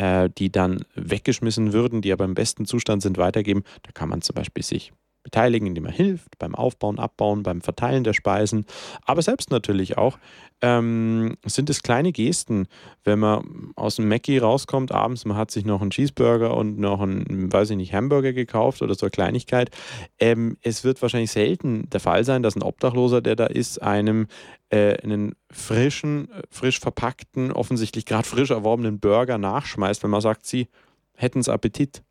die 0.00 0.52
dann 0.52 0.84
weggeschmissen 0.94 1.72
würden, 1.72 2.02
die 2.02 2.12
aber 2.12 2.24
im 2.24 2.34
besten 2.34 2.66
Zustand 2.66 3.02
sind, 3.02 3.18
weitergeben. 3.18 3.64
Da 3.82 3.90
kann 3.92 4.08
man 4.08 4.22
zum 4.22 4.34
Beispiel 4.34 4.62
sich 4.62 4.92
beteiligen, 5.28 5.66
indem 5.66 5.84
man 5.84 5.92
hilft 5.92 6.38
beim 6.38 6.54
Aufbauen, 6.54 6.98
Abbauen, 6.98 7.42
beim 7.42 7.60
Verteilen 7.60 8.02
der 8.02 8.14
Speisen, 8.14 8.64
aber 9.04 9.20
selbst 9.20 9.50
natürlich 9.50 9.98
auch 9.98 10.18
ähm, 10.60 11.36
sind 11.44 11.70
es 11.70 11.82
kleine 11.82 12.12
Gesten, 12.12 12.66
wenn 13.04 13.18
man 13.18 13.72
aus 13.76 13.96
dem 13.96 14.08
Mackie 14.08 14.38
rauskommt 14.38 14.90
abends, 14.90 15.24
man 15.24 15.36
hat 15.36 15.50
sich 15.50 15.64
noch 15.64 15.82
einen 15.82 15.90
Cheeseburger 15.90 16.56
und 16.56 16.78
noch 16.78 17.00
einen, 17.00 17.52
weiß 17.52 17.70
ich 17.70 17.76
nicht, 17.76 17.92
Hamburger 17.92 18.32
gekauft 18.32 18.82
oder 18.82 18.94
so 18.94 19.06
eine 19.06 19.10
Kleinigkeit. 19.10 19.70
Ähm, 20.18 20.56
es 20.62 20.82
wird 20.82 21.00
wahrscheinlich 21.02 21.30
selten 21.30 21.88
der 21.90 22.00
Fall 22.00 22.24
sein, 22.24 22.42
dass 22.42 22.56
ein 22.56 22.62
Obdachloser, 22.62 23.20
der 23.20 23.36
da 23.36 23.46
ist, 23.46 23.82
einem 23.82 24.26
äh, 24.70 24.96
einen 25.02 25.34
frischen, 25.50 26.28
frisch 26.50 26.80
verpackten, 26.80 27.52
offensichtlich 27.52 28.04
gerade 28.06 28.26
frisch 28.26 28.50
erworbenen 28.50 28.98
Burger 28.98 29.38
nachschmeißt, 29.38 30.02
wenn 30.02 30.10
man 30.10 30.20
sagt, 30.20 30.46
sie 30.46 30.68
hätten 31.14 31.40
es 31.40 31.48
Appetit 31.48 32.02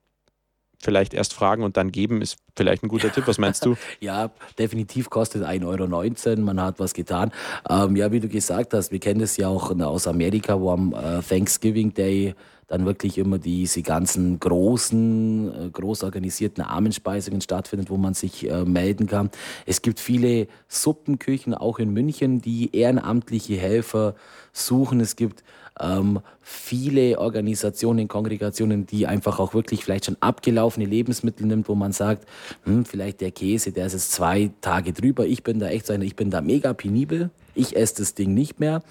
vielleicht 0.80 1.14
erst 1.14 1.34
fragen 1.34 1.64
und 1.64 1.78
dann 1.78 1.92
geben, 1.92 2.22
ist 2.22 2.38
vielleicht 2.56 2.84
ein 2.84 2.88
guter 2.88 3.12
Tipp. 3.12 3.28
Was 3.28 3.38
meinst 3.38 3.66
du? 3.66 3.76
ja, 4.00 4.32
definitiv 4.58 5.10
kostet 5.10 5.44
1,19 5.44 5.66
Euro. 5.66 6.42
Man 6.42 6.62
hat 6.62 6.80
was 6.80 6.94
getan. 6.94 7.32
Ähm, 7.70 7.96
ja, 7.96 8.12
wie 8.12 8.20
du 8.20 8.28
gesagt 8.28 8.74
hast, 8.74 8.92
wir 8.92 9.00
kennen 9.00 9.20
das 9.20 9.38
ja 9.38 9.48
auch 9.48 9.78
aus 9.80 10.08
Amerika, 10.08 10.60
wo 10.60 10.72
am 10.72 10.94
äh, 10.94 11.22
Thanksgiving 11.22 11.94
Day 11.94 12.36
dann 12.68 12.86
wirklich 12.86 13.18
immer 13.18 13.40
diese 13.40 13.82
ganzen 13.82 14.40
großen, 14.40 15.68
äh, 15.68 15.70
groß 15.70 16.04
organisierten 16.04 16.64
Armenspeisungen 16.64 17.42
stattfindet, 17.42 17.90
wo 17.90 17.98
man 17.98 18.14
sich 18.14 18.50
äh, 18.50 18.66
melden 18.66 19.08
kann. 19.08 19.32
Es 19.66 19.82
gibt 19.82 20.00
viele 20.00 20.48
Suppenküchen, 20.68 21.54
auch 21.54 21.80
in 21.80 21.92
München, 21.92 22.42
die 22.42 22.76
ehrenamtliche 22.76 23.56
Helfer 23.56 24.16
suchen. 24.52 25.00
Es 25.00 25.16
gibt 25.16 25.44
ähm, 25.80 26.20
viele 26.42 27.20
Organisationen, 27.20 28.08
Kongregationen, 28.08 28.86
die 28.86 29.08
einfach 29.08 29.40
auch 29.40 29.54
wirklich 29.54 29.84
vielleicht 29.84 30.06
schon 30.06 30.18
abgelaufene 30.20 30.86
Lebensmittel 30.86 31.46
nimmt, 31.46 31.70
wo 31.70 31.76
man 31.76 31.92
sagt, 31.92 32.28
hm, 32.64 32.86
vielleicht 32.86 33.22
der 33.22 33.32
Käse, 33.32 33.72
der 33.72 33.88
ist 33.88 33.94
jetzt 33.94 34.12
zwei 34.12 34.52
Tage 34.62 34.94
drüber. 34.94 35.26
Ich 35.26 35.44
bin 35.44 35.60
da 35.60 35.68
echt 35.68 35.88
so 35.88 35.94
einer, 35.94 36.06
ich 36.06 36.16
bin 36.16 36.30
da 36.30 36.42
mega 36.42 36.74
penibel. 36.74 37.30
Ich 37.58 37.76
esse 37.76 37.96
das 37.98 38.14
Ding 38.14 38.34
nicht 38.34 38.60
mehr. 38.60 38.82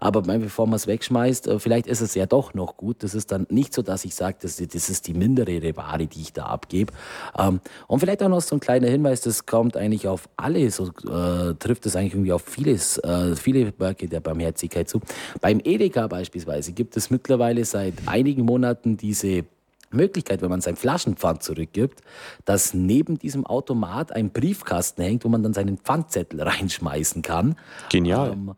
Aber 0.00 0.22
bevor 0.22 0.66
man 0.66 0.76
es 0.76 0.86
wegschmeißt, 0.86 1.46
äh, 1.46 1.58
vielleicht 1.58 1.86
ist 1.86 2.00
es 2.00 2.14
ja 2.14 2.26
doch 2.26 2.54
noch 2.54 2.76
gut. 2.76 3.02
Das 3.02 3.14
ist 3.14 3.30
dann 3.32 3.46
nicht 3.50 3.74
so, 3.74 3.82
dass 3.82 4.04
ich 4.04 4.14
sage, 4.14 4.38
das, 4.40 4.56
das 4.56 4.88
ist 4.88 5.06
die 5.06 5.14
mindere 5.14 5.76
Ware, 5.76 6.06
die 6.06 6.22
ich 6.22 6.32
da 6.32 6.46
abgebe. 6.46 6.92
Ähm, 7.38 7.60
und 7.86 8.00
vielleicht 8.00 8.22
auch 8.22 8.28
noch 8.28 8.40
so 8.40 8.56
ein 8.56 8.60
kleiner 8.60 8.88
Hinweis, 8.88 9.20
das 9.20 9.44
kommt 9.44 9.76
eigentlich 9.76 10.08
auf 10.08 10.28
alle, 10.36 10.70
so 10.70 10.86
äh, 10.86 11.54
trifft 11.58 11.84
es 11.84 11.96
eigentlich 11.96 12.14
irgendwie 12.14 12.32
auf 12.32 12.42
vieles, 12.42 12.96
äh, 12.98 13.36
viele 13.36 13.72
Werke 13.78 14.08
der 14.08 14.20
Barmherzigkeit 14.20 14.88
zu. 14.88 15.00
Beim 15.40 15.60
Edeka 15.62 16.06
beispielsweise 16.06 16.72
gibt 16.72 16.96
es 16.96 17.10
mittlerweile 17.10 17.64
seit 17.64 17.94
einigen 18.06 18.44
Monaten 18.44 18.96
diese 18.96 19.44
Möglichkeit, 19.90 20.42
wenn 20.42 20.50
man 20.50 20.60
sein 20.60 20.76
Flaschenpfand 20.76 21.42
zurückgibt, 21.42 22.00
dass 22.44 22.74
neben 22.74 23.18
diesem 23.18 23.46
Automat 23.46 24.12
ein 24.12 24.30
Briefkasten 24.30 25.02
hängt, 25.02 25.24
wo 25.24 25.28
man 25.28 25.42
dann 25.42 25.52
seinen 25.52 25.78
Pfandzettel 25.78 26.40
reinschmeißen 26.48 27.22
kann. 27.22 27.56
Genial. 27.90 28.32
Ähm, 28.32 28.54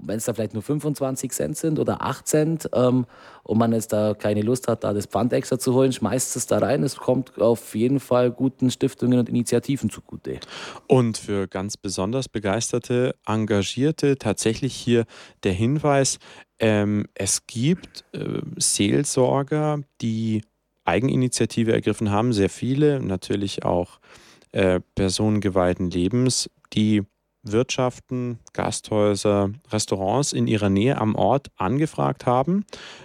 wenn 0.00 0.16
es 0.16 0.24
da 0.24 0.34
vielleicht 0.34 0.54
nur 0.54 0.62
25 0.62 1.32
Cent 1.32 1.56
sind 1.56 1.78
oder 1.78 2.02
8 2.02 2.26
Cent 2.26 2.70
ähm, 2.74 3.06
und 3.42 3.58
man 3.58 3.72
jetzt 3.72 3.92
da 3.92 4.14
keine 4.14 4.42
Lust 4.42 4.68
hat, 4.68 4.84
da 4.84 4.92
das 4.92 5.06
Pfand 5.06 5.32
extra 5.32 5.58
zu 5.58 5.74
holen, 5.74 5.92
schmeißt 5.92 6.36
es 6.36 6.46
da 6.46 6.58
rein. 6.58 6.82
Es 6.82 6.96
kommt 6.96 7.40
auf 7.40 7.74
jeden 7.74 8.00
Fall 8.00 8.30
guten 8.30 8.70
Stiftungen 8.70 9.18
und 9.18 9.28
Initiativen 9.28 9.90
zugute. 9.90 10.40
Und 10.86 11.18
für 11.18 11.48
ganz 11.48 11.76
besonders 11.76 12.28
begeisterte, 12.28 13.14
engagierte 13.26 14.16
tatsächlich 14.16 14.74
hier 14.74 15.04
der 15.42 15.52
Hinweis, 15.52 16.18
ähm, 16.58 17.06
es 17.14 17.46
gibt 17.46 18.04
äh, 18.12 18.40
Seelsorger, 18.56 19.80
die 20.00 20.42
Eigeninitiative 20.84 21.72
ergriffen 21.72 22.10
haben, 22.10 22.32
sehr 22.32 22.50
viele, 22.50 23.00
natürlich 23.00 23.64
auch 23.64 24.00
äh, 24.52 24.80
personengeweihten 24.94 25.90
Lebens, 25.90 26.50
die 26.72 27.02
Wirtschaften, 27.44 28.38
Gasthäuser, 28.52 29.50
Restaurants 29.70 30.32
in 30.32 30.46
ihrer 30.46 30.70
Nähe 30.70 30.98
am 30.98 31.14
Ort 31.14 31.48
angefragt 31.56 32.26
haben. 32.26 32.64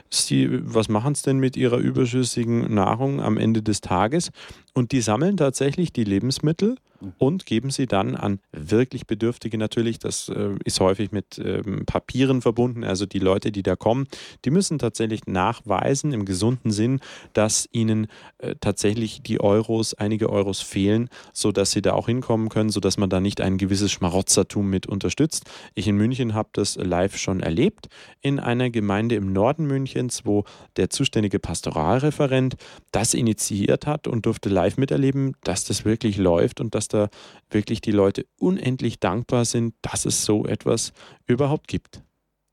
Sie, 0.09 0.47
was 0.49 0.89
machen 0.89 1.11
es 1.13 1.21
denn 1.21 1.39
mit 1.39 1.57
ihrer 1.57 1.77
überschüssigen 1.77 2.73
Nahrung 2.73 3.21
am 3.21 3.37
Ende 3.37 3.61
des 3.61 3.81
Tages? 3.81 4.31
Und 4.73 4.91
die 4.91 5.01
sammeln 5.01 5.37
tatsächlich 5.37 5.91
die 5.91 6.05
Lebensmittel. 6.05 6.77
Und 7.17 7.45
geben 7.45 7.69
sie 7.69 7.87
dann 7.87 8.15
an 8.15 8.39
wirklich 8.51 9.07
Bedürftige 9.07 9.57
natürlich. 9.57 9.99
Das 9.99 10.29
äh, 10.29 10.55
ist 10.65 10.79
häufig 10.79 11.11
mit 11.11 11.39
ähm, 11.43 11.85
Papieren 11.85 12.41
verbunden. 12.41 12.83
Also 12.83 13.05
die 13.05 13.19
Leute, 13.19 13.51
die 13.51 13.63
da 13.63 13.75
kommen, 13.75 14.07
die 14.45 14.49
müssen 14.49 14.79
tatsächlich 14.79 15.27
nachweisen 15.27 16.13
im 16.13 16.25
gesunden 16.25 16.71
Sinn, 16.71 16.99
dass 17.33 17.69
ihnen 17.71 18.07
äh, 18.39 18.55
tatsächlich 18.59 19.21
die 19.21 19.39
Euros, 19.39 19.93
einige 19.93 20.29
Euros 20.29 20.61
fehlen, 20.61 21.09
sodass 21.33 21.71
sie 21.71 21.81
da 21.81 21.93
auch 21.93 22.07
hinkommen 22.07 22.49
können, 22.49 22.69
sodass 22.69 22.97
man 22.97 23.09
da 23.09 23.19
nicht 23.19 23.41
ein 23.41 23.57
gewisses 23.57 23.91
Schmarotzertum 23.91 24.69
mit 24.69 24.87
unterstützt. 24.87 25.49
Ich 25.75 25.87
in 25.87 25.95
München 25.95 26.33
habe 26.33 26.49
das 26.53 26.75
live 26.75 27.17
schon 27.17 27.39
erlebt 27.39 27.87
in 28.21 28.39
einer 28.39 28.69
Gemeinde 28.69 29.15
im 29.15 29.31
Norden 29.31 29.65
Münchens, 29.65 30.25
wo 30.25 30.43
der 30.75 30.89
zuständige 30.89 31.39
Pastoralreferent 31.39 32.55
das 32.91 33.13
initiiert 33.13 33.87
hat 33.87 34.07
und 34.07 34.25
durfte 34.25 34.49
live 34.49 34.77
miterleben, 34.77 35.35
dass 35.43 35.63
das 35.63 35.85
wirklich 35.85 36.17
läuft 36.17 36.59
und 36.59 36.75
dass 36.75 36.88
da 36.89 37.09
wirklich 37.49 37.81
die 37.81 37.91
Leute 37.91 38.25
unendlich 38.37 38.99
dankbar 38.99 39.45
sind, 39.45 39.75
dass 39.81 40.05
es 40.05 40.25
so 40.25 40.45
etwas 40.45 40.93
überhaupt 41.25 41.67
gibt. 41.67 42.01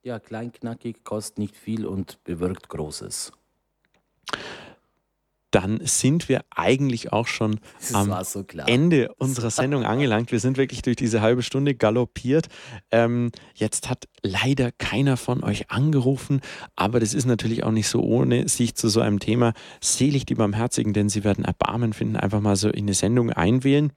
Ja, 0.02 0.18
kleinknackig, 0.20 1.04
kostet 1.04 1.38
nicht 1.38 1.56
viel 1.56 1.84
und 1.84 2.22
bewirkt 2.24 2.68
Großes 2.68 3.32
dann 5.56 5.80
sind 5.82 6.28
wir 6.28 6.44
eigentlich 6.54 7.14
auch 7.14 7.26
schon 7.26 7.60
am 7.94 8.14
so 8.24 8.44
Ende 8.66 9.14
unserer 9.14 9.48
Sendung 9.48 9.84
angelangt. 9.84 10.30
Wir 10.30 10.38
sind 10.38 10.58
wirklich 10.58 10.82
durch 10.82 10.96
diese 10.96 11.22
halbe 11.22 11.42
Stunde 11.42 11.74
galoppiert. 11.74 12.48
Ähm, 12.90 13.30
jetzt 13.54 13.88
hat 13.88 14.06
leider 14.22 14.70
keiner 14.72 15.16
von 15.16 15.42
euch 15.42 15.70
angerufen, 15.70 16.42
aber 16.74 17.00
das 17.00 17.14
ist 17.14 17.24
natürlich 17.24 17.64
auch 17.64 17.70
nicht 17.70 17.88
so 17.88 18.02
ohne, 18.02 18.48
sich 18.48 18.74
zu 18.74 18.90
so 18.90 19.00
einem 19.00 19.18
Thema 19.18 19.54
selig 19.80 20.26
die 20.26 20.34
Barmherzigen, 20.34 20.92
denn 20.92 21.08
sie 21.08 21.24
werden 21.24 21.46
Erbarmen 21.46 21.94
finden, 21.94 22.16
einfach 22.16 22.42
mal 22.42 22.56
so 22.56 22.68
in 22.68 22.84
eine 22.84 22.92
Sendung 22.92 23.30
einwählen. 23.30 23.92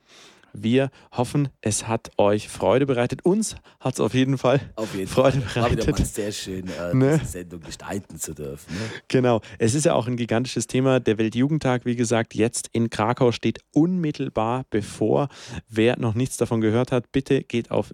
Wir 0.54 0.90
hoffen, 1.12 1.50
es 1.62 1.88
hat 1.88 2.12
euch 2.18 2.48
Freude 2.50 2.86
bereitet. 2.86 3.26
Uns 3.26 3.56
hat 3.80 3.94
es 3.96 4.00
auf 4.00 4.14
jeden 4.14 4.38
Fall 4.38 4.60
Auf 4.76 4.94
jeden 4.96 5.08
Freude 5.08 5.42
Fall. 5.42 5.64
War 5.64 5.72
wieder 5.72 5.84
bereitet. 5.86 6.00
mal 6.00 6.06
sehr 6.06 6.32
schön, 6.32 6.68
äh, 6.68 6.94
Ne? 6.94 7.18
diese 7.22 7.32
Sendung 7.32 7.62
gestalten 7.62 8.18
zu 8.18 8.34
dürfen. 8.34 8.74
Ne? 8.74 8.80
Genau. 9.08 9.42
Es 9.58 9.76
ist 9.76 9.86
ja 9.86 9.94
auch 9.94 10.08
ein 10.08 10.18
gigantisches 10.18 10.68
Thema. 10.68 11.00
Der 11.00 11.18
Weltjugendtag, 11.18 11.86
wie 11.86 11.96
gesagt, 11.96 12.36
jetzt 12.36 12.70
in 12.74 12.90
Krakau 12.90 13.32
steht 13.32 13.60
unmittelbar 13.74 14.66
bevor. 14.70 15.28
Wer 15.68 15.98
noch 16.00 16.14
nichts 16.16 16.38
davon 16.38 16.62
gehört 16.62 16.92
hat, 16.92 17.12
bitte 17.12 17.44
geht 17.44 17.72
auf 17.72 17.92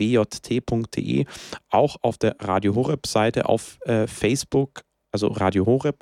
www.wjt.de, 0.00 1.24
auch 1.70 1.96
auf 2.02 2.18
der 2.18 2.36
Radio 2.40 2.74
Horeb 2.74 3.06
Seite, 3.06 3.46
auf 3.48 3.78
äh, 3.86 4.06
Facebook. 4.06 4.82
Also 5.12 5.26
Radio 5.26 5.66
Horeb 5.66 5.98